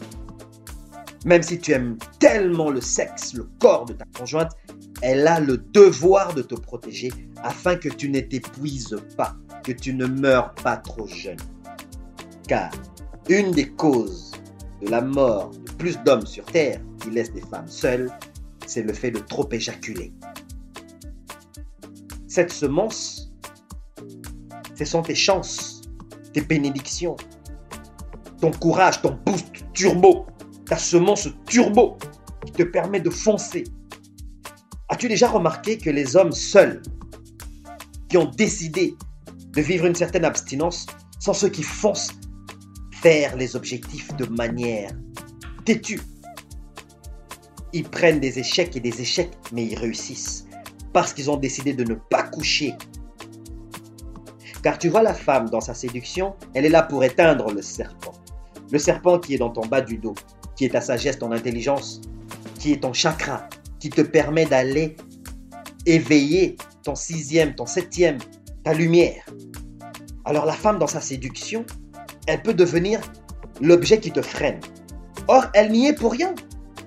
Même 1.26 1.42
si 1.42 1.58
tu 1.58 1.72
aimes 1.72 1.98
tellement 2.18 2.70
le 2.70 2.80
sexe, 2.80 3.34
le 3.34 3.46
corps 3.58 3.84
de 3.84 3.92
ta 3.92 4.04
conjointe, 4.16 4.52
elle 5.02 5.26
a 5.26 5.40
le 5.40 5.58
devoir 5.58 6.32
de 6.34 6.42
te 6.42 6.54
protéger 6.54 7.12
afin 7.42 7.76
que 7.76 7.88
tu 7.88 8.08
ne 8.08 8.20
t'épuises 8.20 8.96
pas, 9.16 9.36
que 9.62 9.72
tu 9.72 9.94
ne 9.94 10.06
meurs 10.06 10.54
pas 10.54 10.76
trop 10.78 11.06
jeune. 11.06 11.38
Car 12.46 12.70
une 13.28 13.50
des 13.50 13.68
causes 13.68 14.32
de 14.80 14.90
la 14.90 15.02
mort 15.02 15.50
de 15.50 15.72
plus 15.72 15.98
d'hommes 16.04 16.26
sur 16.26 16.44
Terre 16.46 16.80
qui 17.02 17.10
laissent 17.10 17.32
des 17.32 17.42
femmes 17.42 17.68
seules, 17.68 18.10
c'est 18.68 18.82
le 18.82 18.92
fait 18.92 19.10
de 19.10 19.18
trop 19.18 19.48
éjaculer. 19.50 20.12
Cette 22.26 22.52
semence 22.52 23.32
ce 24.78 24.84
sont 24.84 25.02
tes 25.02 25.16
chances, 25.16 25.82
tes 26.32 26.40
bénédictions, 26.40 27.16
ton 28.40 28.52
courage, 28.52 29.02
ton 29.02 29.18
boost 29.26 29.64
turbo, 29.72 30.26
ta 30.66 30.76
semence 30.76 31.28
turbo 31.46 31.98
qui 32.46 32.52
te 32.52 32.62
permet 32.62 33.00
de 33.00 33.10
foncer. 33.10 33.64
As-tu 34.88 35.08
déjà 35.08 35.28
remarqué 35.28 35.78
que 35.78 35.90
les 35.90 36.14
hommes 36.14 36.30
seuls 36.30 36.80
qui 38.08 38.16
ont 38.18 38.30
décidé 38.36 38.94
de 39.52 39.60
vivre 39.60 39.86
une 39.86 39.96
certaine 39.96 40.24
abstinence 40.24 40.86
sont 41.18 41.34
ceux 41.34 41.48
qui 41.48 41.64
foncent 41.64 42.12
vers 43.02 43.36
les 43.36 43.56
objectifs 43.56 44.14
de 44.16 44.26
manière 44.26 44.90
têtue? 45.64 46.00
Ils 47.72 47.88
prennent 47.88 48.20
des 48.20 48.38
échecs 48.38 48.76
et 48.76 48.80
des 48.80 49.00
échecs, 49.00 49.32
mais 49.52 49.64
ils 49.64 49.78
réussissent 49.78 50.46
parce 50.92 51.12
qu'ils 51.12 51.30
ont 51.30 51.36
décidé 51.36 51.74
de 51.74 51.84
ne 51.84 51.94
pas 51.94 52.22
coucher 52.22 52.74
car 54.62 54.78
tu 54.78 54.88
vois 54.88 55.02
la 55.02 55.14
femme 55.14 55.48
dans 55.50 55.60
sa 55.60 55.74
séduction, 55.74 56.34
elle 56.54 56.64
est 56.64 56.70
là 56.70 56.82
pour 56.82 57.04
éteindre 57.04 57.52
le 57.52 57.62
serpent. 57.62 58.12
Le 58.70 58.78
serpent 58.78 59.18
qui 59.18 59.34
est 59.34 59.38
dans 59.38 59.50
ton 59.50 59.66
bas 59.66 59.80
du 59.80 59.98
dos, 59.98 60.14
qui 60.56 60.64
est 60.64 60.70
ta 60.70 60.80
sagesse, 60.80 61.18
ton 61.18 61.32
intelligence, 61.32 62.00
qui 62.58 62.72
est 62.72 62.82
ton 62.82 62.92
chakra, 62.92 63.48
qui 63.78 63.90
te 63.90 64.00
permet 64.00 64.46
d'aller 64.46 64.96
éveiller 65.86 66.56
ton 66.82 66.94
sixième, 66.94 67.54
ton 67.54 67.66
septième, 67.66 68.18
ta 68.64 68.74
lumière. 68.74 69.24
Alors 70.24 70.44
la 70.44 70.52
femme 70.52 70.78
dans 70.78 70.86
sa 70.86 71.00
séduction, 71.00 71.64
elle 72.26 72.42
peut 72.42 72.54
devenir 72.54 73.00
l'objet 73.60 74.00
qui 74.00 74.10
te 74.10 74.20
freine. 74.20 74.60
Or, 75.28 75.46
elle 75.54 75.70
n'y 75.70 75.86
est 75.86 75.94
pour 75.94 76.12
rien. 76.12 76.34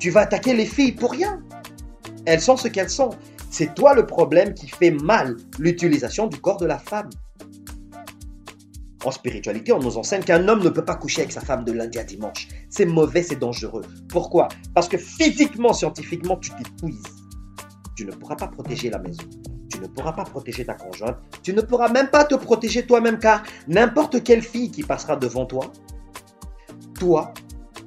Tu 0.02 0.10
vas 0.10 0.22
attaquer 0.22 0.56
les 0.56 0.66
filles 0.66 0.94
pour 0.94 1.12
rien. 1.12 1.44
Elles 2.26 2.42
sont 2.42 2.58
ce 2.58 2.68
qu'elles 2.68 2.90
sont. 2.90 3.12
C'est 3.52 3.76
toi 3.76 3.94
le 3.94 4.08
problème 4.08 4.56
qui 4.56 4.68
fait 4.68 4.90
mal 4.90 5.38
l'utilisation 5.60 6.26
du 6.26 6.42
corps 6.42 6.58
de 6.58 6.66
la 6.66 6.80
femme. 6.80 7.10
En 9.06 9.12
spiritualité, 9.12 9.72
on 9.72 9.80
nous 9.80 10.00
enseigne 10.00 10.24
qu'un 10.24 10.48
homme 10.48 10.64
ne 10.64 10.70
peut 10.70 10.84
pas 10.84 10.96
coucher 10.96 11.22
avec 11.22 11.32
sa 11.32 11.42
femme 11.42 11.66
de 11.66 11.72
lundi 11.72 12.00
à 12.00 12.04
dimanche. 12.04 12.48
C'est 12.68 12.88
mauvais, 12.88 13.22
c'est 13.22 13.36
dangereux. 13.36 13.84
Pourquoi? 14.10 14.48
Parce 14.74 14.90
que 14.90 14.98
physiquement, 14.98 15.72
scientifiquement, 15.72 16.38
tu 16.38 16.50
t'épuises. 16.50 17.04
Tu 17.96 18.04
ne 18.04 18.12
pourras 18.12 18.36
pas 18.36 18.48
protéger 18.48 18.90
la 18.90 18.98
maison. 18.98 19.22
Tu 19.72 19.80
ne 19.80 19.86
pourras 19.86 20.14
pas 20.14 20.24
protéger 20.24 20.66
ta 20.66 20.74
conjointe. 20.74 21.18
Tu 21.44 21.54
ne 21.54 21.62
pourras 21.62 21.90
même 21.90 22.10
pas 22.10 22.24
te 22.24 22.34
protéger 22.34 22.88
toi-même 22.88 23.20
car 23.20 23.44
n'importe 23.68 24.24
quelle 24.24 24.42
fille 24.42 24.72
qui 24.72 24.82
passera 24.82 25.16
devant 25.16 25.46
toi, 25.46 25.72
toi, 26.98 27.34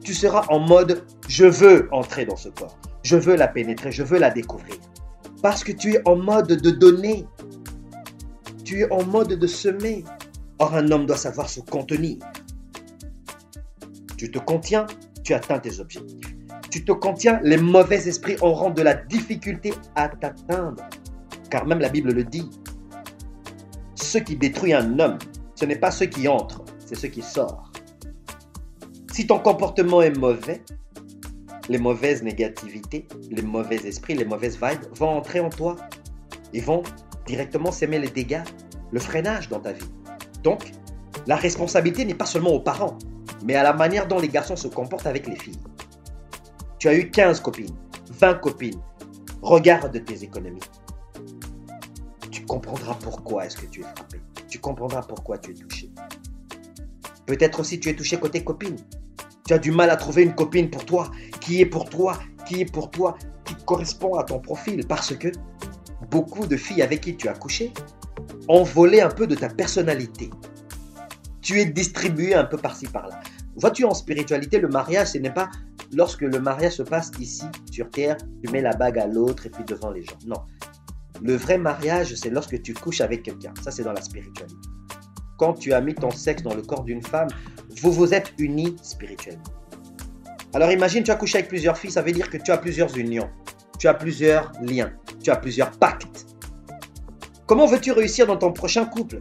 tu 0.04 0.14
seras 0.14 0.44
en 0.50 0.60
mode 0.60 1.04
je 1.28 1.46
veux 1.46 1.88
entrer 1.90 2.26
dans 2.26 2.36
ce 2.36 2.50
corps. 2.50 2.78
Je 3.02 3.16
veux 3.16 3.36
la 3.36 3.48
pénétrer, 3.48 3.90
je 3.90 4.02
veux 4.02 4.18
la 4.18 4.30
découvrir. 4.30 4.76
Parce 5.42 5.64
que 5.64 5.72
tu 5.72 5.94
es 5.94 6.08
en 6.08 6.16
mode 6.16 6.46
de 6.46 6.70
donner. 6.70 7.26
Tu 8.64 8.80
es 8.80 8.92
en 8.92 9.04
mode 9.04 9.32
de 9.32 9.46
semer. 9.46 10.04
Or, 10.58 10.74
un 10.74 10.90
homme 10.90 11.06
doit 11.06 11.16
savoir 11.16 11.48
se 11.48 11.60
contenir. 11.60 12.18
Tu 14.16 14.30
te 14.30 14.38
contiens, 14.38 14.86
tu 15.24 15.34
atteins 15.34 15.58
tes 15.58 15.80
objectifs. 15.80 16.34
Tu 16.70 16.84
te 16.84 16.92
contiens, 16.92 17.40
les 17.42 17.56
mauvais 17.56 18.08
esprits 18.08 18.36
auront 18.40 18.70
de 18.70 18.82
la 18.82 18.94
difficulté 18.94 19.74
à 19.96 20.08
t'atteindre. 20.08 20.82
Car 21.50 21.66
même 21.66 21.80
la 21.80 21.88
Bible 21.88 22.12
le 22.12 22.24
dit. 22.24 22.48
Ce 23.94 24.18
qui 24.18 24.36
détruit 24.36 24.72
un 24.72 24.98
homme, 24.98 25.18
ce 25.54 25.64
n'est 25.64 25.78
pas 25.78 25.90
ce 25.90 26.04
qui 26.04 26.28
entre, 26.28 26.64
c'est 26.84 26.96
ce 26.96 27.06
qui 27.06 27.22
sort. 27.22 27.70
Si 29.14 29.28
ton 29.28 29.38
comportement 29.38 30.02
est 30.02 30.18
mauvais, 30.18 30.60
les 31.68 31.78
mauvaises 31.78 32.24
négativités, 32.24 33.06
les 33.30 33.42
mauvais 33.42 33.76
esprits, 33.76 34.14
les 34.14 34.24
mauvaises 34.24 34.58
vibes 34.60 34.82
vont 34.96 35.10
entrer 35.10 35.38
en 35.38 35.50
toi 35.50 35.76
et 36.52 36.60
vont 36.60 36.82
directement 37.24 37.70
s'aimer 37.70 38.00
les 38.00 38.08
dégâts, 38.08 38.42
le 38.90 38.98
freinage 38.98 39.48
dans 39.48 39.60
ta 39.60 39.70
vie. 39.70 39.88
Donc, 40.42 40.72
la 41.28 41.36
responsabilité 41.36 42.04
n'est 42.04 42.16
pas 42.16 42.26
seulement 42.26 42.50
aux 42.50 42.58
parents, 42.58 42.98
mais 43.44 43.54
à 43.54 43.62
la 43.62 43.72
manière 43.72 44.08
dont 44.08 44.18
les 44.18 44.26
garçons 44.26 44.56
se 44.56 44.66
comportent 44.66 45.06
avec 45.06 45.28
les 45.28 45.36
filles. 45.36 45.60
Tu 46.80 46.88
as 46.88 46.96
eu 46.96 47.08
15 47.08 47.38
copines, 47.38 47.76
20 48.10 48.34
copines. 48.40 48.80
Regarde 49.42 50.04
tes 50.04 50.24
économies. 50.24 50.58
Tu 52.32 52.44
comprendras 52.44 52.94
pourquoi 52.94 53.46
est-ce 53.46 53.58
que 53.58 53.66
tu 53.66 53.82
es 53.82 53.84
frappé. 53.84 54.20
Tu 54.48 54.58
comprendras 54.58 55.02
pourquoi 55.02 55.38
tu 55.38 55.52
es 55.52 55.54
touché. 55.54 55.88
Peut-être 57.26 57.60
aussi 57.60 57.78
tu 57.78 57.88
es 57.90 57.94
touché 57.94 58.18
côté 58.18 58.42
copine. 58.42 58.76
Tu 59.46 59.54
as 59.54 59.58
du 59.58 59.70
mal 59.70 59.90
à 59.90 59.96
trouver 59.96 60.22
une 60.22 60.34
copine 60.34 60.70
pour 60.70 60.84
toi, 60.84 61.10
qui 61.40 61.60
est 61.60 61.66
pour 61.66 61.88
toi, 61.88 62.18
qui 62.46 62.60
est 62.60 62.72
pour 62.72 62.90
toi, 62.90 63.16
qui 63.44 63.54
correspond 63.64 64.14
à 64.14 64.24
ton 64.24 64.40
profil. 64.40 64.86
Parce 64.86 65.14
que 65.14 65.28
beaucoup 66.10 66.46
de 66.46 66.56
filles 66.56 66.82
avec 66.82 67.02
qui 67.02 67.16
tu 67.16 67.28
as 67.28 67.34
couché 67.34 67.72
envoler 68.48 69.00
un 69.00 69.08
peu 69.08 69.26
de 69.26 69.34
ta 69.34 69.48
personnalité. 69.48 70.30
Tu 71.40 71.60
es 71.60 71.66
distribué 71.66 72.34
un 72.34 72.44
peu 72.44 72.56
par-ci 72.56 72.86
par-là. 72.86 73.20
Vois-tu 73.56 73.84
en 73.84 73.94
spiritualité, 73.94 74.58
le 74.58 74.68
mariage, 74.68 75.08
ce 75.08 75.18
n'est 75.18 75.32
pas 75.32 75.50
lorsque 75.92 76.22
le 76.22 76.40
mariage 76.40 76.72
se 76.72 76.82
passe 76.82 77.12
ici 77.20 77.44
sur 77.70 77.88
terre, 77.90 78.16
tu 78.42 78.50
mets 78.50 78.62
la 78.62 78.74
bague 78.74 78.98
à 78.98 79.06
l'autre 79.06 79.46
et 79.46 79.50
puis 79.50 79.64
devant 79.64 79.90
les 79.90 80.02
gens. 80.02 80.18
Non. 80.26 80.42
Le 81.22 81.36
vrai 81.36 81.58
mariage, 81.58 82.14
c'est 82.14 82.30
lorsque 82.30 82.60
tu 82.62 82.74
couches 82.74 83.00
avec 83.00 83.22
quelqu'un. 83.22 83.54
Ça, 83.62 83.70
c'est 83.70 83.84
dans 83.84 83.92
la 83.92 84.02
spiritualité. 84.02 84.56
Quand 85.38 85.54
tu 85.54 85.72
as 85.72 85.80
mis 85.80 85.94
ton 85.94 86.10
sexe 86.10 86.42
dans 86.42 86.54
le 86.54 86.62
corps 86.62 86.84
d'une 86.84 87.02
femme, 87.02 87.28
vous 87.80 87.92
vous 87.92 88.14
êtes 88.14 88.32
unis 88.38 88.76
spirituellement. 88.82 89.42
Alors 90.54 90.70
imagine, 90.70 91.02
tu 91.02 91.10
as 91.10 91.16
couché 91.16 91.38
avec 91.38 91.48
plusieurs 91.48 91.76
filles, 91.76 91.90
ça 91.90 92.02
veut 92.02 92.12
dire 92.12 92.30
que 92.30 92.36
tu 92.36 92.52
as 92.52 92.58
plusieurs 92.58 92.96
unions, 92.96 93.28
tu 93.78 93.88
as 93.88 93.94
plusieurs 93.94 94.52
liens, 94.62 94.92
tu 95.22 95.30
as 95.30 95.36
plusieurs 95.36 95.72
pactes. 95.72 96.26
Comment 97.46 97.66
veux-tu 97.66 97.92
réussir 97.92 98.26
dans 98.26 98.36
ton 98.36 98.52
prochain 98.52 98.86
couple 98.86 99.20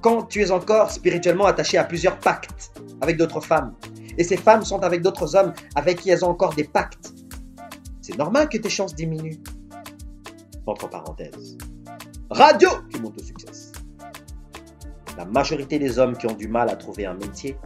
quand 0.00 0.24
tu 0.24 0.40
es 0.40 0.50
encore 0.50 0.90
spirituellement 0.90 1.46
attaché 1.46 1.78
à 1.78 1.84
plusieurs 1.84 2.18
pactes 2.18 2.72
avec 3.00 3.16
d'autres 3.18 3.40
femmes? 3.40 3.74
Et 4.18 4.24
ces 4.24 4.36
femmes 4.36 4.64
sont 4.64 4.82
avec 4.82 5.02
d'autres 5.02 5.36
hommes 5.36 5.52
avec 5.74 6.00
qui 6.00 6.10
elles 6.10 6.24
ont 6.24 6.30
encore 6.30 6.54
des 6.54 6.64
pactes. 6.64 7.12
C'est 8.00 8.16
normal 8.18 8.48
que 8.48 8.58
tes 8.58 8.68
chances 8.68 8.94
diminuent. 8.94 9.40
Entre 10.66 10.88
parenthèses. 10.88 11.56
Radio 12.30 12.68
qui 12.90 13.00
monte 13.00 13.20
au 13.20 13.22
succès. 13.22 13.72
La 15.16 15.24
majorité 15.24 15.78
des 15.78 15.98
hommes 15.98 16.16
qui 16.16 16.26
ont 16.26 16.34
du 16.34 16.48
mal 16.48 16.70
à 16.70 16.76
trouver 16.76 17.06
un 17.06 17.14
métier 17.14 17.56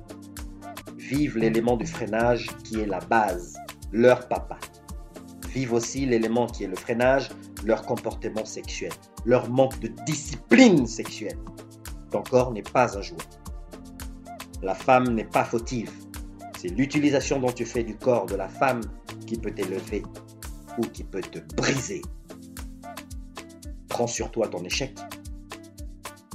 vivent 1.07 1.39
l'élément 1.39 1.77
du 1.77 1.87
freinage 1.87 2.49
qui 2.65 2.81
est 2.81 2.87
la 2.87 2.99
base, 3.01 3.57
leur 3.93 4.29
papa. 4.29 4.59
Vivent 5.49 5.75
aussi 5.75 6.05
l'élément 6.05 6.47
qui 6.47 6.65
est 6.65 6.69
le 6.69 6.77
freinage, 6.77 7.31
leur 7.65 7.83
comportement 7.83 8.45
sexuel, 8.45 8.93
leur 9.25 9.49
manque 9.49 9.79
de 9.81 9.89
discipline 10.05 10.87
sexuelle. 10.87 11.39
Ton 12.11 12.23
corps 12.23 12.53
n'est 12.53 12.63
pas 12.63 12.99
un 12.99 13.03
jouet. 13.03 13.17
La 14.63 14.75
femme 14.75 15.15
n'est 15.15 15.25
pas 15.25 15.45
fautive. 15.45 15.91
C'est 16.59 16.69
l'utilisation 16.69 17.39
dont 17.39 17.53
tu 17.53 17.65
fais 17.65 17.85
du 17.85 17.97
corps 17.97 18.27
de 18.27 18.35
la 18.35 18.49
femme 18.49 18.81
qui 19.27 19.37
peut 19.37 19.53
t'élever 19.53 20.03
ou 20.79 20.83
qui 20.83 21.05
peut 21.05 21.21
te 21.21 21.39
briser. 21.55 22.03
Prends 23.89 24.07
sur 24.07 24.31
toi 24.31 24.49
ton 24.49 24.63
échec. 24.65 24.95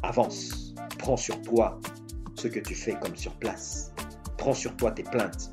Avance. 0.04 0.74
Prends 0.98 1.18
sur 1.18 1.42
toi 1.42 1.80
ce 2.36 2.48
que 2.48 2.60
tu 2.60 2.76
fais 2.76 2.96
comme 3.02 3.16
sur 3.16 3.34
place. 3.36 3.91
Prends 4.42 4.56
sur 4.56 4.76
toi 4.76 4.90
tes 4.90 5.04
plaintes. 5.04 5.52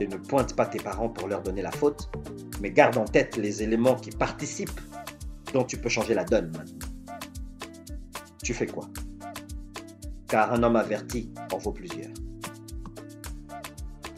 Et 0.00 0.08
ne 0.08 0.16
pointe 0.16 0.56
pas 0.56 0.66
tes 0.66 0.80
parents 0.80 1.08
pour 1.08 1.28
leur 1.28 1.40
donner 1.40 1.62
la 1.62 1.70
faute, 1.70 2.10
mais 2.60 2.72
garde 2.72 2.96
en 2.96 3.04
tête 3.04 3.36
les 3.36 3.62
éléments 3.62 3.94
qui 3.94 4.10
participent 4.10 4.80
dont 5.52 5.62
tu 5.62 5.76
peux 5.76 5.88
changer 5.88 6.12
la 6.12 6.24
donne. 6.24 6.50
Tu 8.42 8.54
fais 8.54 8.66
quoi? 8.66 8.90
Car 10.26 10.52
un 10.52 10.64
homme 10.64 10.74
averti 10.74 11.32
en 11.52 11.58
vaut 11.58 11.70
plusieurs. 11.70 12.10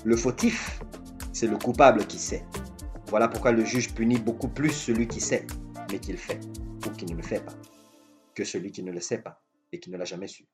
Le 0.02 0.16
fautif, 0.16 0.80
c'est 1.34 1.46
le 1.46 1.58
coupable 1.58 2.06
qui 2.06 2.18
sait. 2.18 2.46
Voilà 3.08 3.28
pourquoi 3.28 3.52
le 3.52 3.66
juge 3.66 3.92
punit 3.92 4.18
beaucoup 4.18 4.48
plus 4.48 4.70
celui 4.70 5.08
qui 5.08 5.20
sait, 5.20 5.46
mais 5.92 5.98
qui 5.98 6.12
le 6.12 6.16
fait, 6.16 6.40
ou 6.86 6.90
qui 6.92 7.04
ne 7.04 7.14
le 7.14 7.22
fait 7.22 7.44
pas, 7.44 7.54
que 8.34 8.44
celui 8.44 8.72
qui 8.72 8.82
ne 8.82 8.92
le 8.92 9.00
sait 9.00 9.18
pas 9.18 9.42
et 9.72 9.78
qui 9.78 9.90
ne 9.90 9.98
l'a 9.98 10.06
jamais 10.06 10.26
su. 10.26 10.46